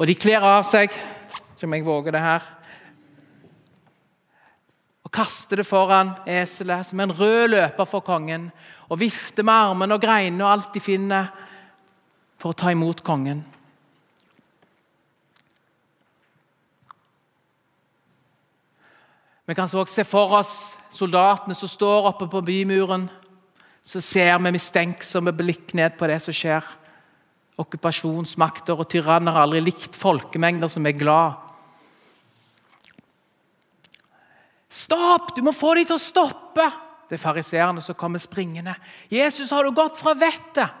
Og 0.00 0.08
de 0.08 0.16
kler 0.16 0.40
av 0.40 0.64
seg, 0.64 0.94
som 1.60 1.76
jeg 1.76 1.84
våger 1.84 2.16
det 2.16 2.24
her, 2.24 2.46
og 5.04 5.12
kaster 5.12 5.58
det 5.58 5.66
foran 5.66 6.12
eselet 6.30 6.86
som 6.86 7.00
en 7.02 7.12
rød 7.18 7.50
løper 7.50 7.88
for 7.88 8.04
kongen. 8.06 8.44
Og 8.88 9.00
vifter 9.00 9.42
med 9.42 9.72
armene 9.72 9.96
og 9.96 10.04
greinene 10.04 10.44
og 10.44 10.52
alt 10.52 10.74
de 10.76 10.82
finner 10.84 11.32
for 12.40 12.52
å 12.52 12.56
ta 12.56 12.72
imot 12.72 13.02
kongen. 13.04 13.42
Vi 19.50 19.56
kan 19.58 19.66
også 19.66 19.90
se 19.90 20.04
for 20.06 20.36
oss 20.38 20.52
soldatene 20.94 21.56
som 21.58 21.68
står 21.68 22.12
oppe 22.12 22.28
på 22.30 22.42
bymuren. 22.46 23.08
Så 23.82 24.00
ser 24.04 24.36
vi 24.38 24.52
mistenksomme 24.54 25.32
blikk 25.34 25.74
ned 25.74 25.96
på 25.98 26.06
det 26.06 26.20
som 26.22 26.36
skjer. 26.36 26.64
Okkupasjonsmakter 27.60 28.78
og 28.78 28.88
tyranner 28.88 29.34
har 29.34 29.48
aldri 29.48 29.64
likt 29.64 29.98
folkemengder 29.98 30.70
som 30.70 30.86
er 30.86 30.96
glad. 30.96 31.34
Stopp! 34.70 35.34
Du 35.34 35.42
må 35.42 35.52
få 35.52 35.74
dem 35.76 35.88
til 35.90 35.98
å 35.98 36.02
stoppe! 36.02 36.68
Det 37.10 37.18
er 37.18 37.24
fariseerne 37.24 37.82
som 37.82 37.98
kommer 37.98 38.22
springende. 38.22 38.76
Jesus, 39.10 39.50
har 39.50 39.66
du 39.66 39.74
gått 39.74 39.98
fra 39.98 40.14
vettet? 40.14 40.78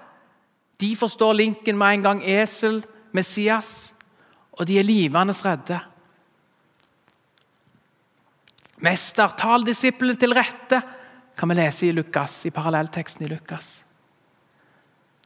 De 0.80 0.96
forstår 0.96 1.32
linken 1.32 1.78
med 1.78 1.94
en 1.94 2.02
gang. 2.02 2.22
Esel, 2.24 2.84
Messias. 3.12 3.92
Og 4.52 4.66
de 4.66 4.78
er 4.78 4.86
livende 4.86 5.34
redde. 5.44 5.80
Mester, 8.80 9.28
tal 9.36 9.64
disiplene 9.66 10.16
til 10.16 10.32
rette, 10.32 10.80
kan 11.36 11.48
vi 11.48 11.56
lese 11.58 11.88
i 11.88 11.92
Lukas, 11.92 12.46
i 12.48 12.52
parallellteksten 12.52 13.26
i 13.26 13.28
Lukas. 13.28 13.82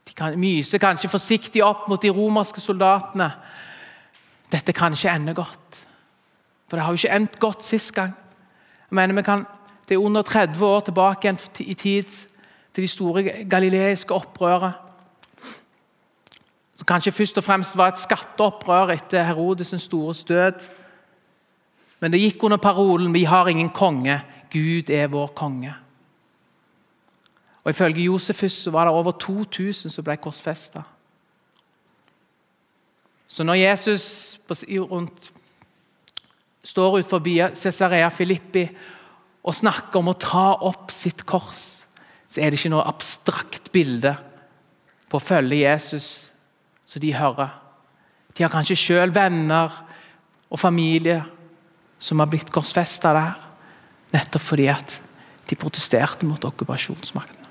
De 0.05 0.13
kan, 0.13 0.35
myser 0.39 0.79
kanskje 0.79 1.11
forsiktig 1.11 1.63
opp 1.63 1.87
mot 1.91 2.01
de 2.01 2.11
romerske 2.11 2.61
soldatene. 2.63 3.29
Dette 4.51 4.75
kan 4.75 4.93
ikke 4.93 5.11
ende 5.11 5.33
godt. 5.35 5.79
For 6.67 6.77
det 6.77 6.85
har 6.85 6.91
jo 6.93 6.99
ikke 6.99 7.15
endt 7.15 7.39
godt 7.39 7.63
sist 7.63 7.93
gang. 7.95 8.13
Jeg 8.89 8.95
mener, 8.95 9.21
kan, 9.21 9.45
Det 9.87 9.95
er 9.95 10.01
under 10.01 10.21
30 10.21 10.65
år 10.65 10.79
tilbake 10.79 11.37
i 11.59 11.73
tid 11.73 12.03
til 12.73 12.83
de 12.83 12.87
store 12.87 13.45
galileiske 13.45 14.13
opprøret 14.13 14.84
som 16.75 16.85
kanskje 16.85 17.13
først 17.15 17.37
og 17.39 17.43
fremst 17.43 17.77
var 17.77 17.93
et 17.93 17.99
skatteopprør 17.99 18.91
etter 18.95 19.23
Herodes' 19.23 19.77
store 19.79 20.13
død. 20.27 20.67
Men 21.99 22.11
det 22.11 22.21
gikk 22.21 22.43
under 22.43 22.57
parolen 22.57 23.13
'Vi 23.13 23.23
har 23.23 23.47
ingen 23.47 23.69
konge, 23.69 24.21
Gud 24.51 24.89
er 24.89 25.07
vår 25.07 25.27
konge'. 25.35 25.73
Og 27.63 27.69
Ifølge 27.69 28.03
Josefus 28.03 28.53
så 28.53 28.71
var 28.71 28.85
det 28.85 28.93
over 28.93 29.11
2000 29.11 29.91
som 29.91 30.03
ble 30.03 30.17
korsfesta. 30.17 30.81
Så 33.27 33.43
når 33.43 33.53
Jesus 33.53 34.39
rundt, 34.69 35.31
står 36.63 37.01
forbi 37.01 37.41
Cesarea 37.55 38.09
Filippi 38.09 38.69
og 39.43 39.55
snakker 39.55 39.99
om 39.99 40.07
å 40.07 40.19
ta 40.19 40.53
opp 40.61 40.91
sitt 40.91 41.25
kors, 41.25 41.85
så 42.27 42.41
er 42.41 42.49
det 42.49 42.59
ikke 42.59 42.69
noe 42.69 42.87
abstrakt 42.87 43.71
bilde 43.71 44.15
på 45.09 45.17
å 45.17 45.23
følge 45.23 45.55
Jesus 45.55 46.31
som 46.85 47.01
de 47.01 47.13
hører. 47.15 47.53
De 48.35 48.43
har 48.43 48.51
kanskje 48.53 48.77
sjøl 48.77 49.13
venner 49.15 49.73
og 50.49 50.59
familie 50.61 51.21
som 51.99 52.19
har 52.21 52.29
blitt 52.29 52.51
korsfesta 52.53 53.13
der, 53.15 53.33
nettopp 54.13 54.43
fordi 54.43 54.67
at 54.71 54.99
de 55.49 55.57
protesterte 55.57 56.27
mot 56.27 56.45
okkupasjonsmakten. 56.45 57.45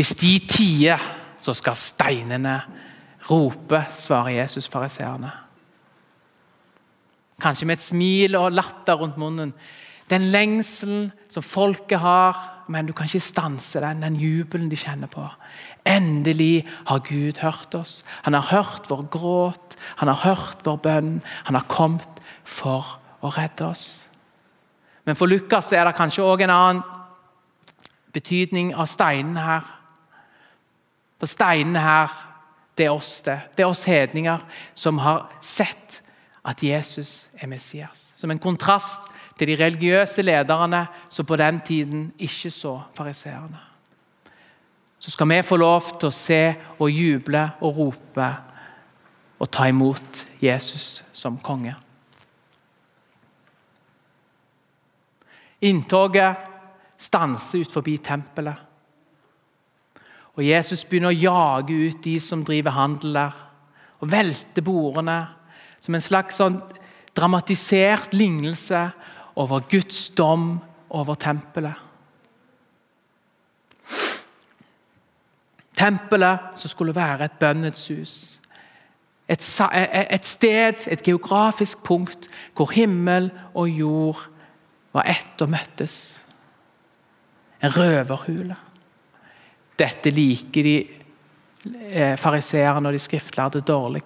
Hvis 0.00 0.14
de 0.16 0.30
tier, 0.48 1.00
så 1.40 1.52
skal 1.56 1.76
steinene 1.76 2.54
rope, 3.28 3.82
svarer 4.00 4.38
Jesus 4.38 4.68
fariseerne. 4.72 5.28
Kanskje 7.40 7.68
med 7.68 7.76
et 7.76 7.82
smil 7.84 8.36
og 8.38 8.52
latter 8.52 8.96
rundt 9.00 9.18
munnen. 9.20 9.52
Den 10.08 10.30
lengselen 10.32 11.10
som 11.32 11.44
folket 11.44 12.00
har, 12.00 12.38
men 12.70 12.86
du 12.86 12.92
kan 12.94 13.08
ikke 13.08 13.22
stanse 13.24 13.80
den, 13.82 14.02
den 14.04 14.16
jubelen 14.20 14.68
de 14.70 14.78
kjenner 14.78 15.10
på. 15.10 15.24
Endelig 15.88 16.68
har 16.86 17.02
Gud 17.02 17.40
hørt 17.42 17.74
oss. 17.74 18.04
Han 18.22 18.36
har 18.38 18.46
hørt 18.52 18.86
vår 18.90 19.02
gråt, 19.10 19.76
han 19.96 20.08
har 20.08 20.20
hørt 20.22 20.62
vår 20.64 20.76
bønn. 20.76 21.16
Han 21.48 21.58
har 21.58 21.66
kommet 21.68 22.22
for 22.44 23.00
å 23.20 23.32
redde 23.34 23.66
oss. 23.66 24.06
Men 25.04 25.18
for 25.18 25.26
Lukas 25.26 25.72
er 25.72 25.88
det 25.88 25.96
kanskje 25.98 26.22
òg 26.22 26.44
en 26.46 26.54
annen 26.54 26.82
betydning 28.14 28.70
av 28.74 28.86
steinene 28.90 29.42
her. 29.42 29.66
For 31.18 31.30
steinene 31.30 31.82
her, 31.82 32.14
det 32.78 32.86
er 32.86 32.94
oss, 32.94 33.18
det. 33.26 33.38
Det 33.56 33.64
er 33.64 33.72
oss 33.72 33.82
hedninger 33.88 34.46
som 34.78 35.02
har 35.02 35.26
sett 35.42 36.00
at 36.46 36.62
Jesus 36.62 37.28
er 37.34 37.50
Messias. 37.50 38.12
Som 38.16 38.30
en 38.30 38.38
kontrast 38.38 39.10
til 39.40 39.48
de 39.48 39.56
religiøse 39.56 40.22
lederne 40.22 40.82
som 41.08 41.26
på 41.26 41.36
den 41.40 41.60
tiden 41.64 42.00
ikke 42.20 42.50
så 42.52 42.74
fariseerne. 42.92 43.60
Så 45.00 45.10
skal 45.10 45.28
vi 45.30 45.42
få 45.42 45.56
lov 45.56 45.94
til 45.96 46.10
å 46.10 46.12
se 46.12 46.42
og 46.76 46.90
juble 46.92 47.46
og 47.64 47.78
rope 47.78 48.26
og 49.40 49.48
ta 49.48 49.64
imot 49.70 50.26
Jesus 50.42 51.00
som 51.16 51.38
konge. 51.40 51.72
Inntoget 55.64 56.36
stanser 57.00 57.64
ut 57.64 57.72
forbi 57.72 57.96
tempelet. 57.96 58.60
Og 60.36 60.44
Jesus 60.44 60.84
begynner 60.84 61.14
å 61.14 61.16
jage 61.16 61.78
ut 61.88 62.04
de 62.04 62.18
som 62.20 62.44
driver 62.44 62.76
handel 62.76 63.16
der, 63.16 63.40
og 64.00 64.12
velte 64.12 64.60
bordene 64.64 65.18
som 65.80 65.96
en 65.96 66.04
slags 66.04 66.36
sånn 66.40 66.60
dramatisert 67.16 68.12
lignelse 68.16 68.90
over 69.40 69.62
Guds 69.70 70.10
dom 70.16 70.58
over 70.90 71.16
tempelet. 71.16 71.86
Tempelet 75.80 76.58
som 76.60 76.68
skulle 76.68 76.94
være 76.94 77.24
et 77.24 77.38
bønnets 77.40 77.88
hus. 77.88 78.14
Et, 79.30 79.40
et, 80.10 80.26
sted, 80.26 80.86
et 80.90 81.02
geografisk 81.02 81.84
punkt, 81.86 82.26
hvor 82.56 82.72
himmel 82.74 83.30
og 83.54 83.68
jord 83.68 84.24
var 84.92 85.06
ett 85.08 85.40
og 85.40 85.52
møttes. 85.54 85.94
En 87.62 87.72
røverhule. 87.76 88.56
Dette 89.78 90.10
liker 90.12 90.66
de 90.66 90.74
eh, 91.86 92.16
fariseerne 92.18 92.90
og 92.90 92.96
de 92.96 93.00
skriftlærde 93.00 93.62
dårlig. 93.64 94.02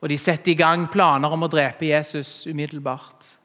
Og 0.00 0.08
de 0.08 0.16
setter 0.16 0.54
i 0.54 0.56
gang 0.56 0.86
planer 0.92 1.34
om 1.34 1.44
å 1.44 1.50
drepe 1.50 1.90
Jesus 1.90 2.46
umiddelbart. 2.48 3.39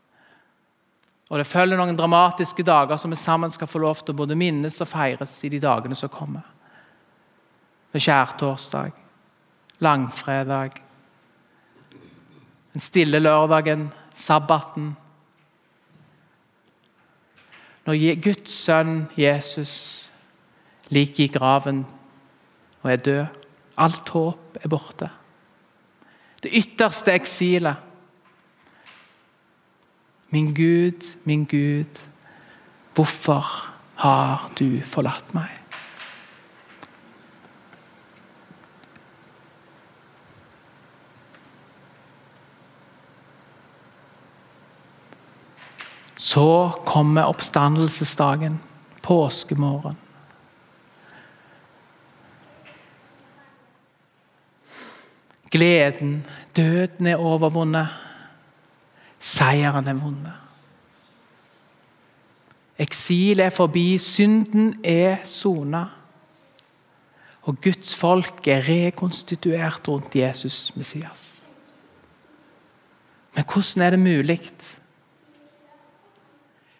Og 1.29 1.37
Det 1.37 1.47
følger 1.47 1.77
noen 1.77 1.97
dramatiske 1.97 2.63
dager 2.63 2.99
som 3.01 3.09
vi 3.09 3.17
sammen 3.17 3.51
skal 3.51 3.67
få 3.67 3.81
lov 3.81 4.03
til 4.03 4.13
å 4.13 4.19
både 4.21 4.37
minnes 4.37 4.77
og 4.81 4.87
feires 4.87 5.33
i 5.43 5.49
de 5.49 5.59
dagene 5.59 5.97
som 5.97 6.11
kommer. 6.13 6.43
Med 7.93 8.03
skjærtorsdag, 8.03 8.91
langfredag, 9.81 10.81
den 12.75 12.83
stille 12.83 13.19
lørdagen, 13.19 13.89
sabbaten. 14.13 14.95
Når 17.85 18.21
Guds 18.21 18.51
sønn 18.51 19.05
Jesus 19.17 19.75
ligger 20.89 21.25
i 21.25 21.31
graven 21.31 21.85
og 22.83 22.91
er 22.91 23.01
død. 23.01 23.43
Alt 23.77 24.09
håp 24.09 24.59
er 24.61 24.71
borte 24.71 25.09
det 26.45 26.53
ytterste 26.53 27.13
eksilet. 27.15 27.75
Min 30.35 30.53
Gud, 30.53 31.15
min 31.23 31.45
Gud, 31.45 31.99
hvorfor 32.93 33.45
har 33.95 34.51
du 34.59 34.81
forlatt 34.83 35.29
meg? 35.31 35.47
Så 46.19 46.71
kommer 46.83 47.31
oppstandelsesdagen, 47.31 48.59
påskemorgen. 49.07 49.95
Gleden, 55.55 56.25
døden 56.55 57.07
er 57.07 57.23
overvunnet. 57.23 58.04
Seieren 59.25 59.87
er 59.89 59.97
vunnet. 59.97 60.41
Eksil 62.77 63.39
er 63.39 63.53
forbi, 63.55 63.95
synden 63.97 64.75
er 64.83 65.23
sona. 65.25 65.85
Og 67.45 67.57
Guds 67.63 67.95
folk 67.95 68.47
er 68.47 68.67
rekonstituert 68.67 69.87
rundt 69.87 70.15
Jesus 70.15 70.75
Messias. 70.75 71.31
Men 73.35 73.43
hvordan 73.43 73.85
er 73.85 73.89
det 73.89 73.99
mulig? 73.99 74.39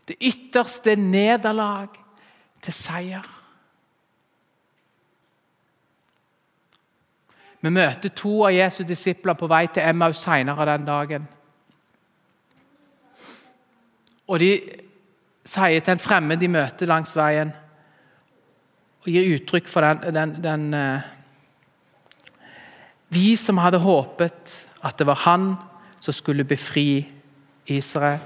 Det 0.07 0.15
ytterste 0.21 0.95
nederlag 0.95 1.87
til 2.61 2.73
seier. 2.73 3.31
Vi 7.61 7.69
møter 7.73 8.13
to 8.13 8.43
av 8.45 8.53
Jesu 8.53 8.83
disipler 8.85 9.33
på 9.33 9.49
vei 9.49 9.65
til 9.73 9.87
Emmaus 9.89 10.21
senere 10.21 10.67
den 10.69 10.85
dagen. 10.85 11.25
Og 14.27 14.39
De 14.39 14.51
sier 15.45 15.79
til 15.79 15.93
en 15.93 16.01
fremmed 16.01 16.41
de 16.41 16.49
møter 16.49 16.89
langs 16.89 17.13
veien, 17.17 17.51
og 19.05 19.11
gir 19.13 19.35
uttrykk 19.35 19.67
for 19.69 19.85
den, 19.85 20.15
den, 20.15 20.31
den 20.41 20.63
uh, 20.73 21.01
Vi 23.13 23.35
som 23.37 23.61
hadde 23.61 23.83
håpet 23.83 24.55
at 24.81 24.97
det 24.97 25.05
var 25.05 25.21
han 25.27 25.51
som 26.01 26.13
skulle 26.13 26.43
befri 26.43 27.05
Israel. 27.69 28.21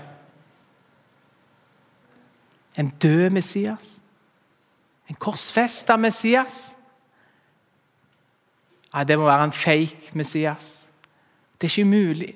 En 2.77 2.89
død 2.89 3.29
Messias. 3.29 4.01
En 5.09 5.15
korsfesta 5.15 5.97
Messias. 5.97 6.75
Nei, 8.93 9.03
det 9.03 9.17
må 9.19 9.27
være 9.27 9.49
en 9.49 9.55
fake 9.55 10.13
Messias. 10.13 10.87
Det 11.59 11.67
er 11.67 11.73
ikke 11.73 11.87
umulig. 11.87 12.33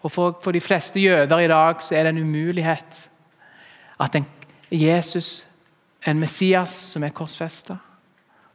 Og 0.00 0.12
for, 0.12 0.38
for, 0.42 0.52
de 0.52 0.60
fleste 0.60 1.00
jøder 1.00 1.38
i 1.38 1.48
dag 1.48 1.82
så 1.82 1.94
er 1.94 2.02
det 2.02 2.14
en 2.14 2.22
umulighet 2.24 3.08
at 4.00 4.16
en 4.16 4.26
Jesus, 4.70 5.46
en 6.06 6.20
Messias, 6.20 6.70
som 6.70 7.04
er 7.04 7.12
korsfesta. 7.12 7.76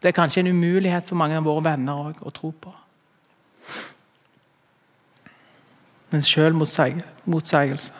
Det 0.01 0.09
er 0.09 0.15
kanskje 0.15 0.39
en 0.39 0.55
umulighet 0.55 1.05
for 1.05 1.15
mange 1.15 1.37
av 1.37 1.45
våre 1.45 1.63
venner 1.63 1.93
også, 1.93 2.25
å 2.25 2.33
tro 2.33 2.51
på. 2.61 2.73
Men 6.11 6.21
selvmotsigelse. 6.25 7.93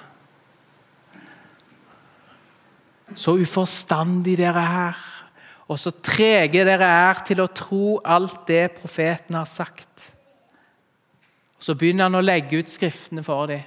Så 3.15 3.36
uforstandig 3.38 4.38
dere 4.39 4.63
er 4.63 5.03
og 5.65 5.79
så 5.81 5.91
trege 6.03 6.62
dere 6.65 6.86
er 6.86 7.21
til 7.25 7.41
å 7.41 7.49
tro 7.49 7.97
alt 8.05 8.43
det 8.49 8.67
profeten 8.77 9.38
har 9.38 9.49
sagt. 9.49 9.85
Så 11.65 11.73
begynner 11.73 12.06
han 12.06 12.17
å 12.19 12.21
legge 12.21 12.60
ut 12.62 12.69
skriftene 12.69 13.23
for 13.25 13.49
dem. 13.49 13.63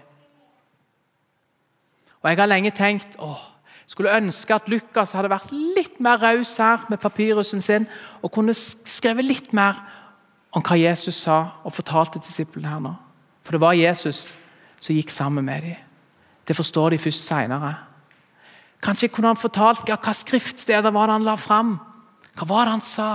Og 2.23 2.29
Jeg 2.31 2.39
har 2.39 2.51
lenge 2.51 2.71
tenkt 2.75 3.17
åh, 3.23 3.41
skulle 3.89 4.15
ønske 4.15 4.55
at 4.55 4.69
Lukas 4.71 5.15
hadde 5.17 5.31
vært 5.33 5.51
litt 5.55 5.99
mer 6.03 6.21
raus 6.23 6.53
her 6.61 6.85
med 6.91 7.01
papyrusen 7.03 7.63
sin 7.65 7.89
og 8.23 8.31
kunne 8.35 8.55
skrevet 8.55 9.27
litt 9.27 9.53
mer 9.57 9.79
om 10.55 10.63
hva 10.63 10.79
Jesus 10.79 11.25
sa 11.25 11.41
og 11.65 11.75
fortalte 11.75 12.23
disiplene 12.23 12.71
her 12.71 12.83
nå. 12.85 12.95
For 13.43 13.57
det 13.57 13.63
var 13.65 13.79
Jesus 13.79 14.37
som 14.79 14.95
gikk 14.95 15.11
sammen 15.11 15.47
med 15.47 15.65
dem. 15.65 15.79
Det 16.47 16.57
forstår 16.57 16.95
de 16.95 17.03
først 17.03 17.27
seinere. 17.27 17.75
Kanskje 18.83 19.11
kunne 19.11 19.33
han 19.33 19.41
fortalt 19.41 19.89
ja, 19.89 19.99
hva 19.99 20.15
skriftsteder 20.15 20.95
var 20.95 21.09
det 21.09 21.17
han 21.19 21.27
la 21.27 21.35
fram 21.35 21.79
Hva 22.39 22.47
var 22.47 22.69
det 22.69 22.77
han 22.77 22.85
sa? 22.85 23.09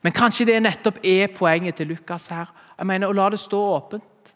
Men 0.00 0.14
kanskje 0.16 0.46
det 0.48 0.62
nettopp 0.62 1.02
er 1.04 1.28
poenget 1.36 1.76
til 1.76 1.90
Lukas 1.92 2.30
her. 2.32 2.48
Jeg 2.78 2.86
mener, 2.86 3.08
Å 3.08 3.12
la 3.16 3.30
det 3.30 3.40
stå 3.40 3.60
åpent. 3.76 4.32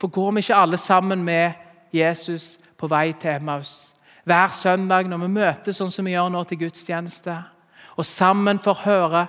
For 0.00 0.08
går 0.08 0.32
vi 0.32 0.44
ikke 0.44 0.56
alle 0.56 0.76
sammen 0.76 1.24
med 1.24 1.52
Jesus 1.92 2.58
på 2.78 2.88
vei 2.88 3.12
til 3.12 3.36
Emmaus 3.36 3.92
hver 4.24 4.52
søndag 4.54 5.08
når 5.08 5.24
vi 5.24 5.32
møtes 5.32 5.80
sånn 5.80 5.92
som 5.92 6.06
vi 6.06 6.14
gjør 6.14 6.30
nå 6.32 6.42
til 6.46 6.60
gudstjeneste, 6.64 7.34
og 7.96 8.06
sammen 8.06 8.60
får 8.62 8.84
høre 8.84 9.24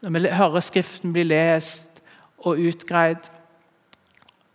når 0.00 0.14
vi 0.14 0.32
hører 0.38 0.64
Skriften 0.64 1.12
bli 1.12 1.24
lest 1.26 2.00
og 2.46 2.60
utgreid 2.60 3.26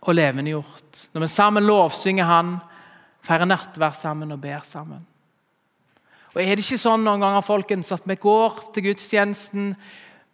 og 0.06 0.16
levendegjort, 0.16 1.02
når 1.12 1.26
vi 1.26 1.28
sammen 1.30 1.66
lovsynger 1.66 2.30
Han, 2.30 2.56
feirer 3.26 3.48
nattverd 3.50 3.98
sammen 3.98 4.32
og 4.32 4.40
ber 4.42 4.62
sammen. 4.66 5.02
Og 6.34 6.42
Er 6.42 6.54
det 6.54 6.64
ikke 6.64 6.78
sånn 6.78 7.04
noen 7.04 7.22
ganger 7.22 7.42
folkens, 7.42 7.92
at 7.92 8.04
vi 8.06 8.18
går 8.20 8.58
til 8.74 8.90
gudstjenesten 8.90 9.70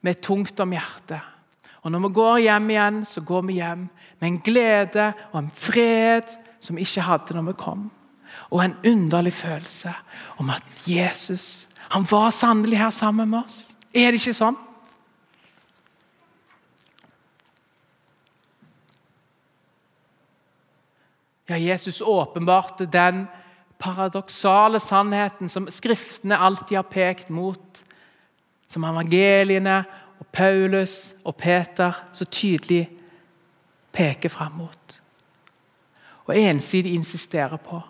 med 0.02 0.20
tungt 0.20 0.60
om 0.60 0.74
hjertet? 0.74 1.31
Og 1.82 1.90
Når 1.90 1.98
vi 1.98 2.14
går 2.14 2.38
hjem 2.38 2.70
igjen, 2.70 3.04
så 3.04 3.20
går 3.20 3.42
vi 3.42 3.52
hjem 3.52 3.88
med 4.20 4.28
en 4.28 4.38
glede 4.38 5.12
og 5.32 5.38
en 5.38 5.50
fred 5.54 6.38
som 6.60 6.76
vi 6.76 6.86
ikke 6.86 7.02
hadde 7.02 7.34
når 7.34 7.42
vi 7.50 7.58
kom. 7.58 7.90
Og 8.50 8.64
en 8.64 8.76
underlig 8.86 9.32
følelse 9.32 9.92
om 10.38 10.50
at 10.50 10.86
Jesus 10.86 11.68
han 11.92 12.06
var 12.10 12.30
sannelig 12.30 12.78
her 12.78 12.90
sammen 12.90 13.28
med 13.28 13.42
oss. 13.44 13.74
Er 13.92 14.14
det 14.14 14.22
ikke 14.22 14.32
sånn? 14.32 14.56
Ja, 21.50 21.58
Jesus 21.60 22.00
åpenbarte 22.00 22.86
den 22.88 23.26
paradoksale 23.82 24.80
sannheten 24.80 25.50
som 25.52 25.66
Skriftene 25.68 26.38
alltid 26.38 26.78
har 26.78 26.88
pekt 26.88 27.28
mot, 27.28 27.82
som 28.70 28.86
evangeliene 28.88 29.82
og 30.22 30.26
Paulus 30.30 31.14
og 31.24 31.34
Peter 31.36 31.96
så 32.14 32.24
tydelig 32.24 32.84
peker 33.92 34.30
fram 34.30 34.52
mot. 34.52 35.00
Og 36.24 36.38
ensidig 36.38 36.94
insisterer 36.94 37.56
på 37.56 37.80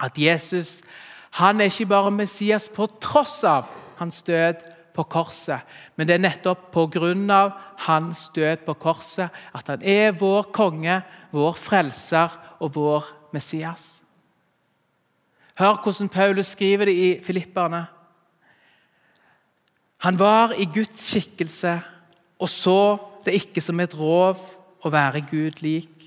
at 0.00 0.18
Jesus 0.18 0.82
han 1.30 1.60
er 1.60 1.64
ikke 1.64 1.86
bare 1.86 2.10
Messias 2.14 2.68
på 2.68 2.86
tross 3.02 3.42
av 3.44 3.66
hans 3.98 4.22
død 4.22 4.62
på 4.94 5.02
korset, 5.02 5.60
men 5.96 6.06
det 6.06 6.14
er 6.14 6.22
nettopp 6.22 6.76
av 6.76 7.52
hans 7.76 8.30
død 8.34 8.56
på 8.66 8.74
korset 8.74 9.28
at 9.54 9.66
han 9.66 9.82
er 9.82 10.12
vår 10.12 10.42
konge, 10.54 11.02
vår 11.32 11.52
frelser 11.52 12.38
og 12.60 12.74
vår 12.74 13.04
Messias. 13.32 14.02
Hør 15.58 15.82
hvordan 15.82 16.08
Paulus 16.08 16.46
skriver 16.46 16.84
det 16.84 16.94
i 16.94 17.24
Filipperne. 17.24 17.86
Han 20.04 20.18
var 20.18 20.54
i 20.54 20.68
Guds 20.74 21.08
skikkelse 21.10 21.74
og 22.38 22.50
så 22.50 22.80
det 23.24 23.34
ikke 23.34 23.62
som 23.62 23.80
et 23.82 23.94
rov 23.98 24.38
å 24.86 24.90
være 24.92 25.24
Gud 25.26 25.62
lik, 25.64 26.06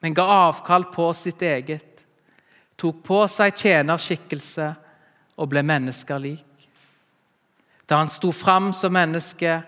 men 0.00 0.14
ga 0.14 0.24
avkall 0.48 0.86
på 0.94 1.08
sitt 1.16 1.42
eget, 1.42 2.04
tok 2.78 3.02
på 3.06 3.20
seg 3.30 3.54
tjenerskikkelse 3.58 4.68
og 5.40 5.50
ble 5.50 5.64
mennesker 5.66 6.22
lik. 6.22 6.68
Da 7.88 7.98
han 8.00 8.12
sto 8.12 8.30
fram 8.32 8.70
som 8.76 8.94
menneske, 8.94 9.58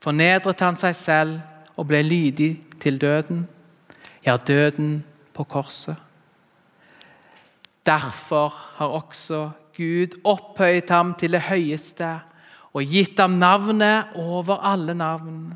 fornedret 0.00 0.64
han 0.64 0.78
seg 0.78 0.96
selv 0.96 1.76
og 1.76 1.88
ble 1.90 2.00
lydig 2.06 2.52
til 2.80 2.98
døden, 3.00 3.44
ja, 4.24 4.36
døden 4.36 5.02
på 5.36 5.44
korset. 5.44 5.96
Derfor 7.86 8.54
har 8.76 8.96
også 8.96 9.50
Gud 9.76 10.18
opphøyet 10.24 10.90
ham 10.92 11.14
til 11.18 11.36
det 11.36 11.46
høyeste 11.48 12.08
og 12.72 12.86
gitt 12.86 13.18
ham 13.18 13.38
navnet 13.40 14.14
over 14.14 14.62
alle 14.62 14.94
navn. 14.94 15.54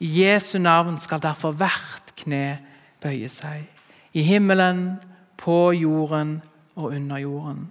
I 0.00 0.08
Jesu 0.22 0.58
navn 0.58 0.98
skal 0.98 1.22
derfor 1.22 1.52
hvert 1.52 2.14
kne 2.16 2.58
bøye 3.02 3.28
seg. 3.32 3.66
I 4.14 4.22
himmelen, 4.24 4.98
på 5.38 5.70
jorden 5.72 6.40
og 6.74 6.84
under 6.96 7.20
jorden. 7.22 7.68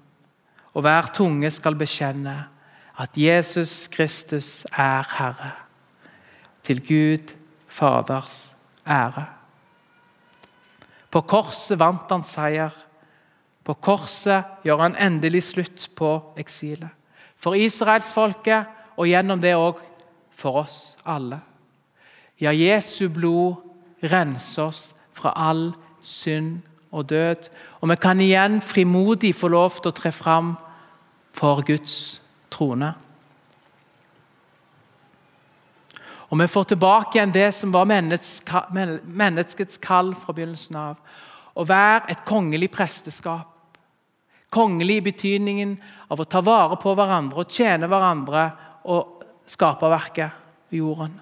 Og 0.73 0.81
hver 0.85 1.09
tunge 1.13 1.49
skal 1.51 1.75
bekjenne 1.75 2.35
at 2.97 3.17
Jesus 3.17 3.87
Kristus 3.91 4.65
er 4.71 5.03
Herre. 5.17 5.51
Til 6.63 6.79
Gud 6.87 7.35
Faders 7.67 8.55
ære. 8.87 9.25
På 11.11 11.21
korset 11.21 11.79
vant 11.79 12.11
han 12.11 12.23
seier. 12.25 12.73
På 13.63 13.73
korset 13.73 14.63
gjør 14.63 14.87
han 14.87 14.97
endelig 14.99 15.43
slutt 15.51 15.89
på 15.95 16.11
eksilet. 16.39 16.96
For 17.37 17.57
israelsfolket, 17.57 18.73
og 18.97 19.07
gjennom 19.07 19.41
det 19.41 19.53
òg 19.57 19.81
for 20.33 20.63
oss 20.63 20.95
alle. 21.05 21.39
Ja, 22.41 22.53
Jesu 22.53 23.09
blod 23.13 23.61
renser 24.03 24.69
oss 24.69 24.81
fra 25.13 25.33
all 25.35 25.71
synd 26.01 26.61
og 26.91 27.09
død. 27.09 27.49
Og 27.81 27.89
vi 27.89 27.97
kan 28.01 28.21
igjen 28.21 28.61
frimodig 28.61 29.35
få 29.35 29.49
lov 29.53 29.79
til 29.81 29.91
å 29.91 29.97
tre 29.97 30.11
fram 30.13 30.55
for 31.37 31.61
Guds 31.65 32.21
trone. 32.53 32.93
Og 36.27 36.39
vi 36.41 36.47
får 36.51 36.71
tilbake 36.73 37.17
igjen 37.17 37.33
det 37.33 37.49
som 37.55 37.71
var 37.71 37.87
menneskets 37.87 39.77
kall 39.81 40.11
fra 40.17 40.33
begynnelsen 40.33 40.79
av. 40.79 40.97
Å 41.57 41.65
være 41.65 42.11
et 42.11 42.25
kongelig 42.27 42.69
presteskap. 42.73 43.56
Kongelig 44.49 44.97
i 45.01 45.05
betydningen 45.09 45.75
av 46.07 46.21
å 46.23 46.27
ta 46.29 46.41
vare 46.41 46.77
på 46.79 46.93
hverandre 46.95 47.43
og 47.43 47.51
tjene 47.51 47.89
hverandre 47.89 48.49
og 48.87 49.23
skape 49.47 49.89
verket 49.91 50.31
ved 50.71 50.79
jorden. 50.79 51.17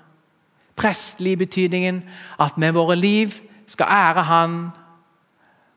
Prestelig 0.76 1.34
i 1.34 1.42
betydningen 1.46 2.02
at 2.42 2.58
med 2.62 2.76
våre 2.76 2.98
liv 3.00 3.40
skal 3.66 3.90
ære 3.90 4.26
Han, 4.30 4.58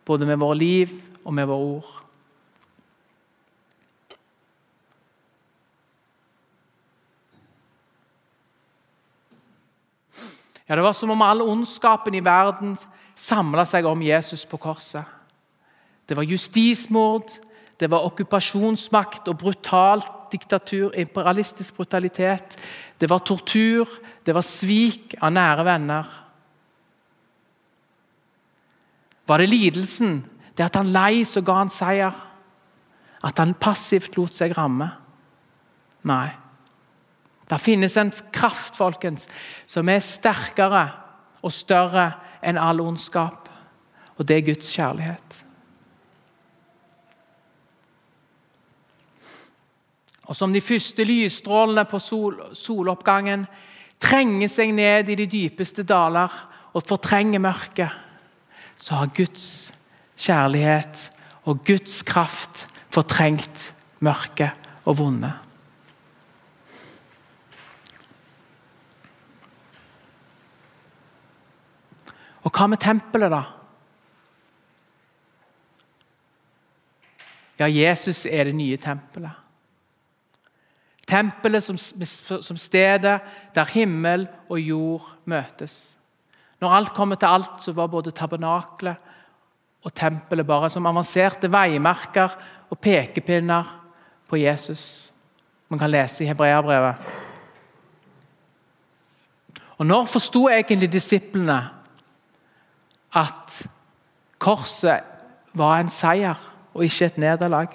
både 0.05 0.27
med 0.27 0.39
våre 0.39 0.59
liv 0.59 0.93
og 1.25 1.35
med 1.35 1.49
våre 1.49 1.65
ord. 1.79 1.95
Ja, 10.69 10.77
Det 10.77 10.83
var 10.83 10.93
som 10.93 11.11
om 11.11 11.23
all 11.23 11.43
ondskapen 11.43 12.15
i 12.15 12.21
verden 12.21 12.77
samla 13.17 13.65
seg 13.65 13.87
om 13.89 14.03
Jesus 14.03 14.45
på 14.45 14.59
korset. 14.61 15.18
Det 16.09 16.17
var 16.17 16.25
justismord, 16.25 17.31
det 17.81 17.91
var 17.91 18.07
okkupasjonsmakt 18.09 19.29
og 19.29 19.39
brutalt 19.39 20.33
diktatur, 20.33 20.93
imperialistisk 20.97 21.77
brutalitet. 21.77 22.57
Det 23.01 23.11
var 23.11 23.19
tortur, 23.19 23.89
det 24.27 24.35
var 24.35 24.45
svik 24.45 25.15
av 25.21 25.33
nære 25.33 25.65
venner. 25.65 26.09
Var 29.29 29.39
det 29.39 29.49
lidelsen, 29.49 30.23
det 30.57 30.65
at 30.65 30.77
han 30.77 30.93
lei, 30.93 31.25
så 31.25 31.43
ga 31.45 31.61
han 31.61 31.73
seier? 31.73 32.15
At 33.25 33.39
han 33.39 33.57
passivt 33.61 34.17
lot 34.17 34.35
seg 34.35 34.55
ramme? 34.57 34.89
Nei. 36.09 36.29
Det 37.49 37.61
finnes 37.61 37.97
en 37.97 38.13
kraft 38.33 38.77
folkens, 38.77 39.29
som 39.67 39.89
er 39.89 40.05
sterkere 40.05 40.85
og 41.41 41.53
større 41.55 42.11
enn 42.45 42.61
all 42.61 42.81
ondskap. 42.85 43.49
Og 44.19 44.27
det 44.29 44.37
er 44.37 44.49
Guds 44.51 44.73
kjærlighet. 44.75 45.45
Og 50.29 50.37
Som 50.37 50.53
de 50.53 50.61
første 50.61 51.05
lysstrålene 51.09 51.87
på 51.89 51.99
sol, 51.99 52.37
soloppgangen 52.53 53.47
trenger 54.01 54.51
seg 54.53 54.75
ned 54.77 55.09
i 55.09 55.17
de 55.19 55.27
dypeste 55.27 55.83
daler 55.89 56.29
og 56.77 56.85
fortrenger 56.85 57.41
mørket, 57.41 57.91
så 58.79 59.01
har 59.01 59.15
Guds 59.17 59.73
kjærlighet 60.19 61.09
og 61.49 61.65
Guds 61.67 62.03
kraft 62.07 62.67
fortrengt 62.93 63.73
mørket 64.05 64.69
og 64.85 64.99
vonde. 65.01 65.33
Og 72.45 72.53
hva 72.53 72.69
med 72.71 72.81
tempelet, 72.81 73.33
da? 73.33 73.43
Ja, 77.59 77.67
Jesus 77.67 78.27
er 78.31 78.49
det 78.49 78.55
nye 78.55 78.79
tempelet. 78.81 79.48
Tempelet 81.09 81.65
som, 81.65 81.79
som, 81.79 82.57
stedet 82.57 83.21
der 83.55 83.71
himmel 83.73 84.27
og 84.49 84.61
jord 84.61 85.07
møtes. 85.25 85.97
Når 86.61 86.75
alt 86.75 86.93
kommer 86.95 87.17
til 87.17 87.31
alt, 87.31 87.63
så 87.65 87.73
var 87.73 87.89
både 87.89 88.11
tabernaklet 88.11 88.97
og 89.85 89.95
tempelet 89.95 90.47
bare 90.47 90.69
som 90.71 90.87
avanserte 90.87 91.49
veimerker 91.53 92.35
og 92.69 92.79
pekepinner 92.83 93.71
på 94.29 94.37
Jesus. 94.37 95.09
Man 95.69 95.79
kan 95.79 95.91
lese 95.91 96.25
i 96.25 96.29
Hebreabrevet. 96.29 96.95
Og 99.79 99.87
Når 99.87 100.05
forsto 100.05 100.49
egentlig 100.49 100.93
disiplene 100.93 101.63
at 103.15 103.63
korset 104.39 105.01
var 105.55 105.81
en 105.81 105.89
seier 105.89 106.39
og 106.75 106.85
ikke 106.85 107.07
et 107.07 107.19
nederlag. 107.19 107.69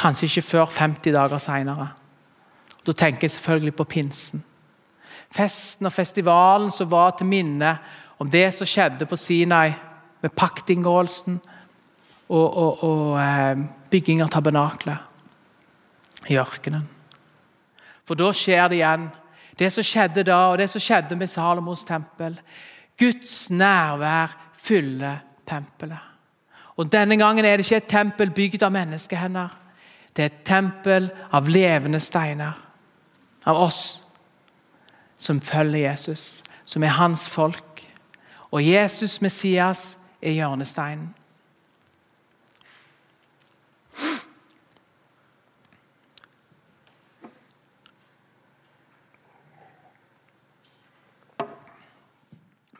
Kanskje 0.00 0.30
ikke 0.30 0.48
før 0.48 0.70
50 0.72 1.12
dager 1.12 1.38
seinere. 1.42 1.88
Da 2.86 2.92
tenker 2.92 3.26
jeg 3.26 3.30
selvfølgelig 3.36 3.74
på 3.76 3.84
pinsen. 3.84 4.44
Festen 5.30 5.86
og 5.86 5.92
festivalen 5.92 6.70
som 6.72 6.90
var 6.90 7.10
til 7.18 7.28
minne 7.28 7.76
om 8.18 8.30
det 8.30 8.48
som 8.54 8.66
skjedde 8.66 9.06
på 9.06 9.16
Sinai 9.16 9.72
med 10.22 10.32
paktinngåelsen 10.36 11.40
og, 12.28 12.56
og, 12.56 12.84
og 12.84 13.20
eh, 13.20 13.62
bygging 13.90 14.22
av 14.24 14.32
tabernaklet 14.32 16.30
i 16.30 16.38
ørkenen. 16.40 16.88
For 18.04 18.18
da 18.18 18.32
skjer 18.34 18.68
det 18.68 18.80
igjen. 18.80 19.08
Det 19.60 19.68
som 19.72 19.84
skjedde 19.84 20.24
da, 20.26 20.38
og 20.50 20.58
det 20.58 20.70
som 20.72 20.82
skjedde 20.82 21.16
med 21.18 21.30
Salomos 21.30 21.84
tempel. 21.84 22.38
Guds 22.98 23.50
nærvær 23.50 24.32
fyller 24.56 25.20
tempelet. 25.48 26.08
Og 26.80 26.88
Denne 26.92 27.16
gangen 27.20 27.44
er 27.44 27.58
det 27.58 27.66
ikke 27.66 27.82
et 27.82 27.90
tempel 27.92 28.30
bygd 28.32 28.62
av 28.64 28.72
menneskehender. 28.72 29.59
Er 30.18 30.24
et 30.28 30.42
tempel 30.44 31.08
av 31.32 31.48
levende 31.48 32.00
steiner. 32.00 32.52
Av 33.46 33.56
oss 33.56 34.02
som 35.18 35.40
følger 35.40 35.78
Jesus, 35.90 36.42
som 36.64 36.82
er 36.82 36.96
hans 36.96 37.28
folk. 37.28 37.88
Og 38.50 38.66
Jesus 38.66 39.20
Messias 39.22 39.98
er 40.22 40.32
hjørnesteinen. 40.32 41.14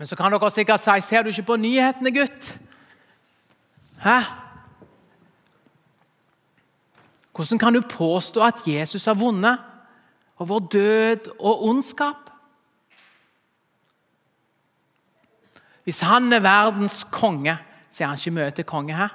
Men 0.01 0.09
så 0.09 0.17
kan 0.17 0.33
dere 0.33 0.49
sikkert 0.51 0.81
si 0.81 1.01
Ser 1.05 1.23
du 1.23 1.29
ikke 1.29 1.43
på 1.43 1.57
nyhetene, 1.61 2.11
gutt? 2.11 2.55
Hæ? 4.01 4.21
Hvordan 7.41 7.59
kan 7.59 7.73
du 7.73 7.81
påstå 7.81 8.43
at 8.45 8.67
Jesus 8.69 9.07
har 9.09 9.17
vunnet 9.17 9.63
over 10.37 10.61
død 10.61 11.31
og 11.39 11.63
ondskap? 11.71 12.29
Hvis 15.85 16.03
han 16.05 16.33
er 16.33 16.45
verdens 16.45 17.05
konge, 17.09 17.57
så 17.91 18.05
er 18.05 18.11
han 18.11 18.21
ikke 18.21 18.35
mye 18.37 18.51
til 18.53 18.67
konge 18.69 18.97
her. 18.97 19.15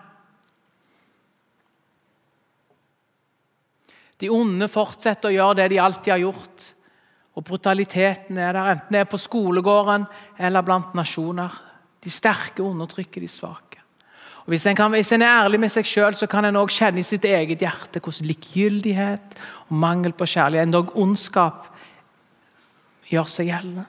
De 4.18 4.32
onde 4.34 4.72
fortsetter 4.74 5.30
å 5.30 5.36
gjøre 5.36 5.60
det 5.62 5.70
de 5.76 5.82
alltid 5.84 6.16
har 6.16 6.24
gjort. 6.24 6.70
Og 7.38 7.46
brutaliteten 7.46 8.42
er 8.42 8.58
der, 8.58 8.72
enten 8.74 8.96
det 8.96 9.04
er 9.04 9.12
på 9.12 9.22
skolegården 9.22 10.10
eller 10.40 10.66
blant 10.66 10.98
nasjoner. 10.98 11.62
De 12.02 12.10
sterke 12.10 12.66
undertrykker 12.66 13.22
de 13.22 13.30
svake. 13.30 13.65
Og 14.46 14.54
hvis 14.54 14.66
en, 14.70 14.76
kan, 14.78 14.92
hvis 14.94 15.12
en 15.12 15.24
er 15.26 15.42
ærlig 15.42 15.60
med 15.60 15.72
seg 15.74 15.88
sjøl, 15.90 16.16
kan 16.30 16.46
en 16.46 16.60
også 16.60 16.84
kjenne 16.84 17.02
i 17.02 17.08
sitt 17.08 17.26
eget 17.26 17.64
hjerte 17.66 18.00
hvordan 18.00 18.28
likegyldighet 18.30 19.40
og 19.68 19.78
mangel 19.82 20.14
på 20.14 20.28
kjærlighet, 20.30 20.68
endog 20.68 20.94
ondskap, 21.02 21.72
gjør 23.10 23.30
seg 23.30 23.50
gjeldende. 23.50 23.88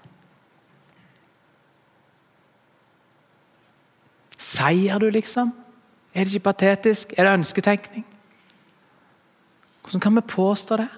Seier 4.36 5.00
du, 5.00 5.10
liksom? 5.12 5.52
Er 6.14 6.24
det 6.24 6.34
ikke 6.34 6.48
patetisk? 6.48 7.12
Er 7.16 7.28
det 7.28 7.38
ønsketenkning? 7.42 8.06
Hvordan 9.84 10.00
kan 10.00 10.16
vi 10.16 10.20
påstå 10.20 10.76
det? 10.80 10.88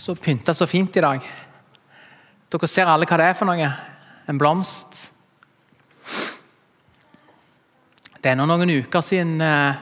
Så 0.00 0.16
pynta 0.16 0.54
så 0.54 0.66
fint 0.66 0.96
i 0.96 1.04
dag. 1.04 1.24
Dere 2.50 2.68
ser 2.70 2.90
alle 2.90 3.06
hva 3.06 3.20
det 3.20 3.28
er 3.30 3.38
for 3.38 3.50
noe. 3.50 3.70
En 4.30 4.40
blomst. 4.40 5.06
Det 8.20 8.32
er 8.32 8.36
nå 8.36 8.46
noen 8.48 8.72
uker 8.82 9.04
siden 9.04 9.38
eh, 9.44 9.80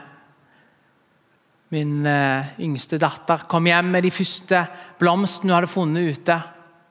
min 1.75 2.05
eh, 2.07 2.53
yngste 2.65 2.99
datter 3.01 3.43
kom 3.49 3.67
hjem 3.67 3.91
med 3.93 4.05
de 4.05 4.13
første 4.13 4.63
blomstene 4.99 5.51
hun 5.51 5.57
hadde 5.57 5.71
funnet 5.71 6.15
ute. 6.15 6.37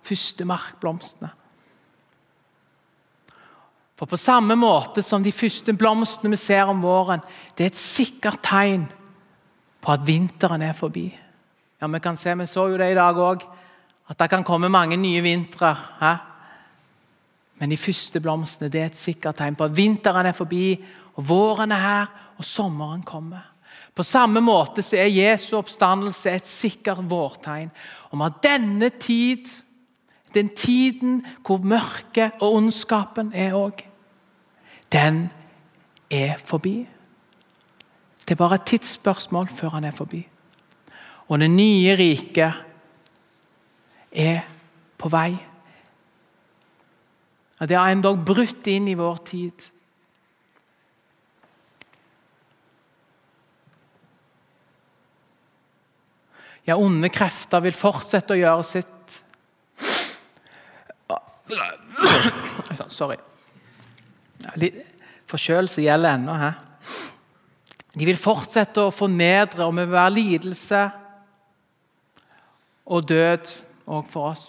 Første 0.09 0.47
markblomstene. 0.49 1.31
For 3.99 4.07
på 4.07 4.19
samme 4.21 4.55
måte 4.55 5.03
som 5.03 5.25
de 5.25 5.33
første 5.35 5.75
blomstene 5.75 6.31
vi 6.37 6.39
ser 6.39 6.71
om 6.71 6.85
våren, 6.85 7.25
det 7.59 7.65
er 7.65 7.73
et 7.73 7.81
sikkert 7.81 8.45
tegn 8.47 8.85
på 9.83 9.91
at 9.91 10.05
vinteren 10.07 10.63
er 10.63 10.77
forbi. 10.79 11.09
Ja, 11.81 11.87
Vi 11.87 12.01
kan 12.01 12.17
se, 12.17 12.35
vi 12.35 12.47
så 12.47 12.69
jo 12.69 12.79
det 12.79 12.91
i 12.91 12.95
dag 12.95 13.17
òg, 13.17 13.43
at 14.09 14.19
det 14.19 14.31
kan 14.31 14.45
komme 14.45 14.69
mange 14.69 14.97
nye 14.97 15.21
vintre. 15.23 15.77
Men 17.59 17.71
de 17.71 17.77
første 17.77 18.21
blomstene 18.21 18.71
det 18.71 18.81
er 18.81 18.91
et 18.91 18.99
sikkert 18.99 19.39
tegn 19.39 19.55
på 19.55 19.69
at 19.69 19.77
vinteren 19.77 20.27
er 20.27 20.35
forbi, 20.35 20.75
og 21.15 21.29
våren 21.29 21.73
er 21.73 21.83
her, 21.83 22.11
og 22.39 22.45
sommeren 22.45 23.03
kommer. 23.03 23.45
På 23.95 24.03
samme 24.03 24.41
måte 24.41 24.83
så 24.83 24.97
er 24.97 25.11
Jesu 25.11 25.57
oppstandelse 25.59 26.31
et 26.31 26.47
sikkert 26.47 27.03
vårtegn 27.11 27.71
om 28.15 28.23
at 28.23 28.39
denne 28.43 28.91
tid, 29.01 29.47
den 30.35 30.49
tiden 30.55 31.25
hvor 31.47 31.59
mørket 31.59 32.39
og 32.41 32.55
ondskapen 32.61 33.33
er 33.35 33.55
òg, 33.59 33.83
den 34.93 35.29
er 36.11 36.39
forbi. 36.39 36.87
Det 38.23 38.35
er 38.35 38.43
bare 38.43 38.59
et 38.61 38.67
tidsspørsmål 38.71 39.49
før 39.57 39.79
han 39.79 39.85
er 39.85 39.95
forbi. 39.95 40.25
Og 41.29 41.41
det 41.43 41.51
nye 41.53 41.97
riket 41.99 42.65
er 44.13 44.45
på 44.99 45.11
vei. 45.13 45.33
At 47.59 47.69
Det 47.69 47.77
har 47.77 47.91
endog 47.93 48.23
brutt 48.25 48.67
inn 48.71 48.89
i 48.89 48.97
vår 48.97 49.19
tid. 49.29 49.67
Ja, 56.69 56.77
onde 56.77 57.09
krefter 57.09 57.63
vil 57.65 57.77
fortsette 57.77 58.35
å 58.37 58.39
gjøre 58.39 58.65
sitt. 58.67 59.23
Sorry. 62.93 63.17
Forkjølelse 65.29 65.85
gjelder 65.85 66.19
ennå. 66.19 66.37
Her. 66.37 66.59
De 67.97 68.07
vil 68.07 68.21
fortsette 68.21 68.85
å 68.85 68.93
fornedre, 68.95 69.65
og 69.65 69.75
med 69.75 69.89
hver 69.91 70.13
lidelse 70.13 70.83
og 72.89 73.09
død 73.09 73.53
òg 73.89 74.09
for 74.09 74.33
oss. 74.33 74.47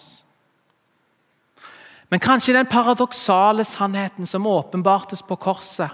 Men 2.10 2.22
kanskje 2.22 2.56
den 2.56 2.66
paradoksale 2.66 3.64
sannheten 3.64 4.26
som 4.26 4.48
åpenbartes 4.48 5.22
på 5.22 5.36
korset, 5.38 5.90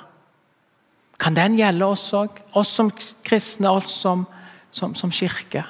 kan 1.21 1.37
den 1.37 1.57
gjelde 1.57 1.85
oss 1.85 2.11
òg? 2.17 2.41
Oss 2.57 2.75
som 2.77 2.91
kristne, 3.25 3.71
oss 3.71 3.93
som, 4.03 4.27
som, 4.71 4.95
som 4.95 5.13
kirke. 5.13 5.65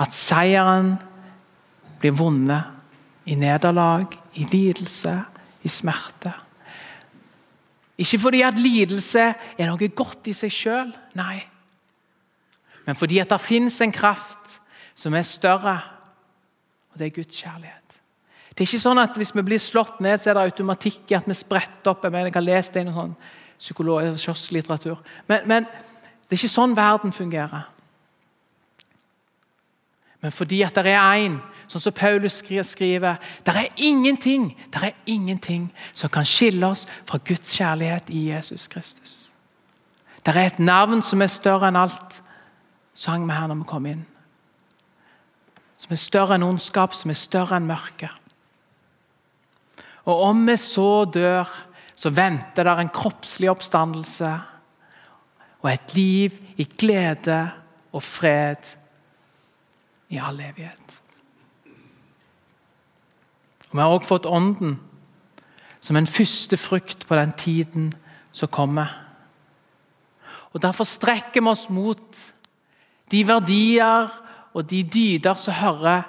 At 0.00 0.14
seieren 0.16 0.96
blir 2.00 2.14
vunnet 2.18 3.30
i 3.30 3.36
nederlag, 3.38 4.10
i 4.34 4.46
lidelse, 4.50 5.14
i 5.62 5.70
smerte. 5.70 6.32
Ikke 8.00 8.18
fordi 8.18 8.40
at 8.46 8.58
lidelse 8.58 9.26
er 9.58 9.68
noe 9.68 9.90
godt 9.94 10.30
i 10.30 10.34
seg 10.34 10.54
sjøl, 10.54 10.92
nei. 11.18 11.42
Men 12.86 12.96
fordi 12.98 13.20
at 13.22 13.30
det 13.30 13.42
fins 13.44 13.76
en 13.84 13.92
kraft 13.94 14.59
som 15.00 15.14
er 15.16 15.24
større, 15.24 15.80
og 16.92 16.98
det 16.98 17.06
er 17.06 17.16
Guds 17.16 17.36
kjærlighet. 17.40 17.76
Det 18.50 18.66
er 18.66 18.68
ikke 18.68 18.82
sånn 18.82 19.00
at 19.00 19.16
Hvis 19.16 19.32
vi 19.32 19.42
blir 19.46 19.60
slått 19.62 20.00
ned, 20.04 20.20
så 20.20 20.30
er 20.30 20.36
det 20.36 20.50
automatikk 20.50 21.12
i 21.12 21.16
at 21.16 21.28
vi 21.28 21.34
spretter 21.34 21.94
opp. 21.94 22.04
Jeg, 22.04 22.12
mener, 22.12 22.28
jeg 22.28 22.34
har 22.34 22.44
lest 22.44 22.74
det 22.74 22.82
i 22.82 22.88
noen 22.90 23.14
sånn 23.56 24.18
kiosklitteratur. 24.20 24.98
Men, 25.28 25.46
men 25.48 25.68
det 25.70 26.34
er 26.34 26.40
ikke 26.42 26.52
sånn 26.52 26.76
verden 26.76 27.14
fungerer. 27.16 27.70
Men 30.20 30.36
fordi 30.36 30.60
at 30.66 30.76
det 30.76 30.92
er 30.92 31.22
én, 31.22 31.38
sånn 31.70 31.86
som 31.86 31.96
Paulus 31.96 32.42
skriver 32.42 33.16
Det 33.46 33.54
er 33.56 33.70
ingenting 33.76 34.50
det 34.68 34.82
er 34.82 34.94
ingenting 35.06 35.70
som 35.94 36.10
kan 36.12 36.26
skille 36.28 36.66
oss 36.66 36.84
fra 37.08 37.18
Guds 37.24 37.56
kjærlighet 37.56 38.10
i 38.10 38.28
Jesus 38.34 38.68
Kristus. 38.68 39.30
Det 40.20 40.36
er 40.36 40.50
et 40.50 40.58
navn 40.58 41.00
som 41.00 41.22
er 41.22 41.32
større 41.32 41.70
enn 41.70 41.80
alt, 41.80 42.22
sang 42.94 43.24
vi 43.24 43.32
her 43.32 43.48
når 43.48 43.62
vi 43.62 43.70
kom 43.70 43.86
inn 43.86 44.09
som 45.80 45.94
er 45.94 46.00
større 46.00 46.36
enn 46.36 46.44
ondskap, 46.44 46.92
som 46.96 47.12
er 47.12 47.16
større 47.16 47.56
enn 47.56 47.68
mørke. 47.68 48.10
Og 50.04 50.24
om 50.28 50.44
vi 50.48 50.56
så 50.60 51.06
dør, 51.08 51.48
så 51.96 52.12
venter 52.12 52.66
der 52.68 52.80
en 52.80 52.92
kroppslig 52.92 53.50
oppstandelse 53.52 54.30
og 55.60 55.68
et 55.72 55.94
liv 55.96 56.36
i 56.60 56.64
glede 56.64 57.40
og 57.92 58.04
fred 58.04 58.74
i 60.10 60.20
all 60.20 60.40
evighet. 60.40 60.96
Og 63.70 63.76
Vi 63.76 63.80
har 63.80 63.92
også 63.92 64.08
fått 64.08 64.26
Ånden 64.26 64.80
som 65.80 65.96
en 65.96 66.08
første 66.10 66.56
frukt 66.60 67.06
på 67.06 67.16
den 67.16 67.32
tiden 67.32 67.92
som 68.32 68.48
kommer. 68.48 68.88
Og 70.52 70.62
Derfor 70.62 70.84
strekker 70.84 71.40
vi 71.40 71.48
oss 71.48 71.68
mot 71.70 72.24
de 73.10 73.22
verdier 73.26 74.10
og 74.54 74.66
de 74.70 74.82
dyder 74.82 75.38
som 75.38 75.54
hører 75.54 76.02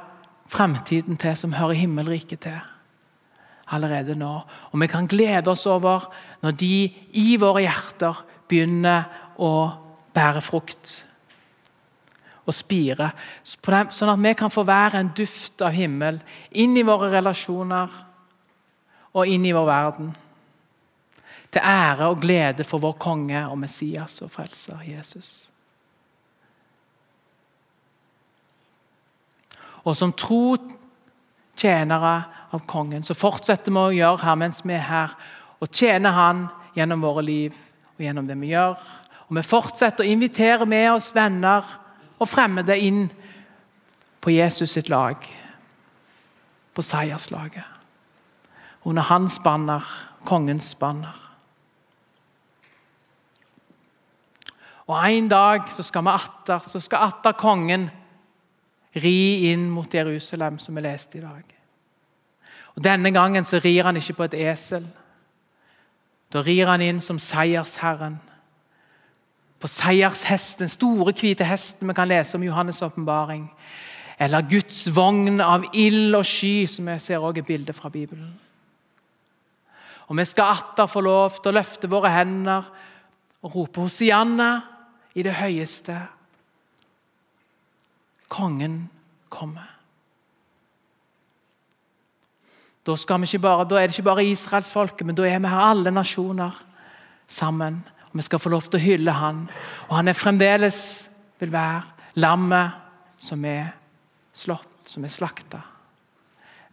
fremtiden 0.51 1.17
til, 1.17 1.38
som 1.38 1.54
hører 1.54 1.77
himmelriket 1.80 2.39
til. 2.47 2.60
Allerede 3.71 4.15
nå. 4.19 4.32
Og 4.71 4.82
vi 4.82 4.88
kan 4.91 5.08
glede 5.08 5.51
oss 5.51 5.65
over 5.65 6.10
når 6.41 6.58
de 6.60 6.73
i 7.13 7.38
våre 7.39 7.63
hjerter 7.63 8.25
begynner 8.49 9.08
å 9.39 9.54
bære 10.12 10.41
frukt 10.43 10.97
og 12.45 12.56
spire. 12.56 13.12
Sånn 13.45 14.12
at 14.12 14.19
vi 14.19 14.34
kan 14.36 14.51
få 14.51 14.65
være 14.67 14.99
en 14.99 15.13
duft 15.15 15.62
av 15.63 15.75
himmel 15.75 16.19
inn 16.60 16.75
i 16.77 16.86
våre 16.88 17.12
relasjoner 17.13 17.95
og 19.12 19.27
inn 19.27 19.45
i 19.45 19.56
vår 19.56 19.69
verden. 19.69 20.12
Til 21.51 21.63
ære 21.67 22.12
og 22.12 22.19
glede 22.23 22.67
for 22.67 22.84
vår 22.84 22.97
konge 22.99 23.45
og 23.47 23.58
Messias 23.60 24.21
og 24.25 24.32
frelser 24.34 24.84
Jesus. 24.88 25.51
Og 29.84 29.98
som 29.98 30.13
tro 30.13 30.56
tjenere 31.58 32.13
av 32.52 32.65
kongen 32.70 33.04
så 33.06 33.15
fortsetter 33.17 33.74
vi 33.74 33.82
å 33.82 33.96
gjøre 33.96 34.26
her 34.26 34.39
mens 34.39 34.62
vi 34.65 34.76
er 34.76 34.88
her, 34.88 35.15
og 35.62 35.70
tjene 35.70 36.12
Han 36.13 36.48
gjennom 36.76 37.04
våre 37.04 37.24
liv 37.26 37.56
og 37.98 38.04
gjennom 38.04 38.28
det 38.28 38.38
vi 38.39 38.54
gjør. 38.54 38.78
Og 39.30 39.38
Vi 39.38 39.44
fortsetter 39.46 40.04
å 40.04 40.12
invitere 40.12 40.65
med 40.65 40.91
oss 40.91 41.12
venner 41.15 41.65
og 42.20 42.30
fremmede 42.30 42.78
inn 42.78 43.06
på 44.22 44.34
Jesus 44.34 44.72
sitt 44.72 44.89
lag, 44.89 45.17
på 46.74 46.82
seierslaget. 46.82 47.65
Under 48.86 49.02
hans 49.02 49.39
banner, 49.39 49.86
kongens 50.26 50.76
banner. 50.76 51.17
Og 54.88 54.98
En 55.08 55.28
dag 55.28 55.70
så 55.72 55.84
skal 55.84 56.04
vi 56.04 56.10
atter, 56.10 56.60
så 56.60 56.80
skal 56.80 57.08
atter 57.08 57.32
kongen 57.32 57.89
ri 58.95 59.51
inn 59.51 59.69
mot 59.69 59.93
Jerusalem, 59.93 60.60
som 60.60 60.75
vi 60.75 60.82
leste 60.82 61.17
i 61.17 61.21
dag. 61.21 61.43
Og 62.75 62.84
Denne 62.84 63.12
gangen 63.12 63.43
så 63.43 63.60
rir 63.60 63.84
han 63.84 63.97
ikke 63.97 64.13
på 64.13 64.27
et 64.30 64.38
esel. 64.49 64.86
Da 66.34 66.41
rir 66.41 66.69
han 66.69 66.82
inn 66.82 66.99
som 66.99 67.19
seiersherren. 67.19 68.19
På 69.60 69.67
seiershesten, 69.67 70.69
store, 70.69 71.13
hvite 71.13 71.45
hesten 71.45 71.88
vi 71.88 71.93
kan 71.93 72.08
lese 72.08 72.38
om 72.38 72.43
Johannes' 72.43 72.84
åpenbaring. 72.86 73.49
Eller 74.19 74.47
Guds 74.49 74.88
vogn 74.95 75.41
av 75.41 75.65
ild 75.73 76.15
og 76.15 76.25
sky, 76.25 76.65
som 76.67 76.88
jeg 76.88 77.01
ser 77.01 77.19
også 77.19 77.41
et 77.41 77.47
bilde 77.47 77.73
fra 77.73 77.89
Bibelen. 77.89 78.32
Og 80.08 80.17
Vi 80.17 80.25
skal 80.25 80.58
atter 80.58 80.86
få 80.91 81.01
lov 81.01 81.38
til 81.39 81.51
å 81.51 81.56
løfte 81.56 81.88
våre 81.88 82.10
hender 82.12 82.65
og 83.41 83.56
rope 83.56 83.82
Hosianna 83.82 84.62
i 85.15 85.23
det 85.23 85.34
høyeste. 85.34 85.95
Kongen 88.32 88.86
kommer. 89.30 89.67
Da, 92.82 92.96
bare, 92.96 93.65
da, 93.70 93.78
er 93.78 93.88
det 93.88 93.94
ikke 93.94 94.08
bare 94.08 94.26
israelsfolket, 94.26 95.06
men 95.06 95.15
da 95.15 95.28
er 95.28 95.39
vi 95.39 95.52
her 95.52 95.65
alle 95.70 95.91
nasjoner 95.94 96.56
sammen. 97.28 97.84
Og 98.10 98.17
Vi 98.17 98.22
skal 98.26 98.39
få 98.39 98.50
lov 98.50 98.62
til 98.70 98.80
å 98.80 98.84
hylle 98.84 99.12
han. 99.12 99.44
Og 99.89 99.96
han 100.00 100.08
er 100.08 100.17
fremdeles 100.17 101.10
vil 101.41 101.52
være 101.52 101.84
lammet 102.22 103.22
som 103.22 103.46
er 103.46 103.72
slått, 104.34 104.88
som 104.88 105.06
er 105.06 105.13
slakta. 105.13 105.62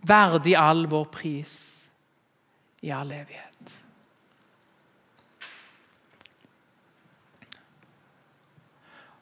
Verdig 0.09 0.57
all 0.57 0.87
vår 0.89 1.05
pris 1.13 1.55
i 2.85 2.93
all 2.95 3.11
evighet. 3.13 3.48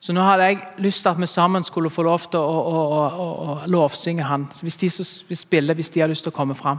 Så 0.06 0.14
nå 0.14 0.22
hadde 0.22 0.44
jeg 0.46 0.58
lyst 0.84 1.02
til 1.02 1.10
at 1.10 1.18
vi 1.18 1.26
sammen 1.26 1.64
skulle 1.66 1.90
få 1.90 2.04
lov 2.06 2.28
til 2.30 2.38
å, 2.38 2.58
å, 2.70 2.82
å, 3.02 3.24
å 3.26 3.54
lovsynge 3.66 4.22
han. 4.22 4.44
Hvis 4.62 4.78
de 4.78 4.90
som 4.94 5.08
vil 5.26 5.38
spille, 5.40 5.74
hvis 5.74 5.90
de 5.90 6.04
har 6.04 6.10
lyst 6.12 6.22
til 6.22 6.30
å 6.30 6.36
komme 6.36 6.54
fram. 6.54 6.78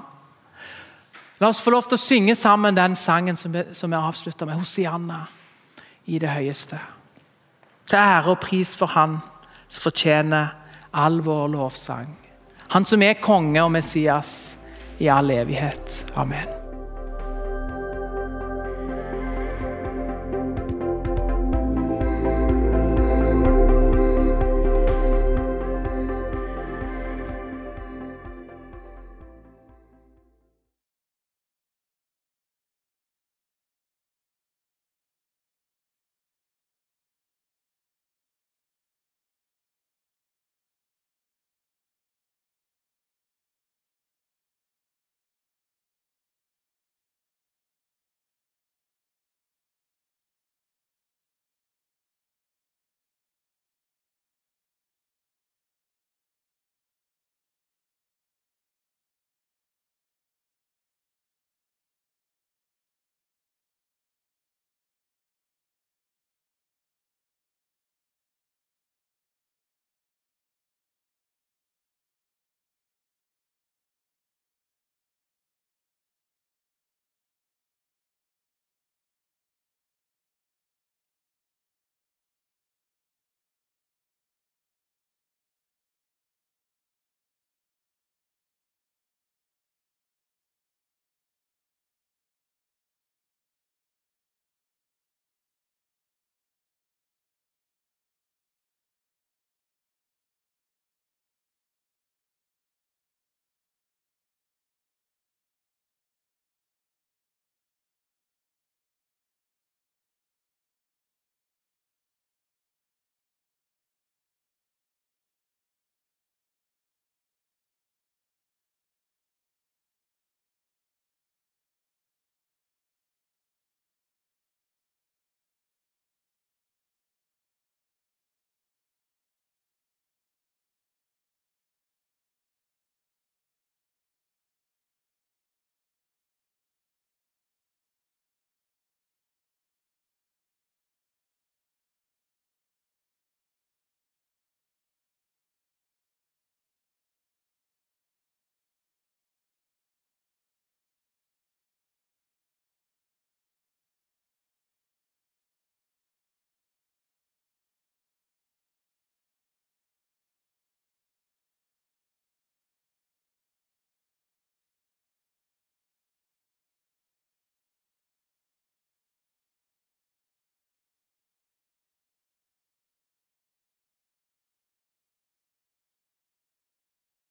La 1.42 1.50
oss 1.52 1.60
få 1.60 1.74
lov 1.76 1.90
til 1.90 2.00
å 2.00 2.02
synge 2.02 2.38
sammen 2.40 2.78
den 2.78 2.96
sangen 2.96 3.36
som 3.36 3.52
vi, 3.52 3.66
som 3.76 3.92
vi 3.92 4.00
avslutter 4.00 4.48
med. 4.48 4.62
Hosianna 4.62 5.26
i 6.08 6.22
det 6.24 6.32
høyeste. 6.32 6.80
Til 7.84 8.00
ære 8.00 8.32
og 8.32 8.40
pris 8.48 8.72
for 8.76 8.96
Han 8.96 9.20
som 9.68 9.84
fortjener 9.90 10.54
all 10.96 11.20
vår 11.22 11.50
lovsang. 11.52 12.14
Han 12.72 12.88
som 12.88 13.04
er 13.04 13.20
konge 13.20 13.60
og 13.64 13.74
Messias 13.76 14.56
i 15.04 15.12
all 15.12 15.36
evighet. 15.36 16.06
Amen. 16.16 16.57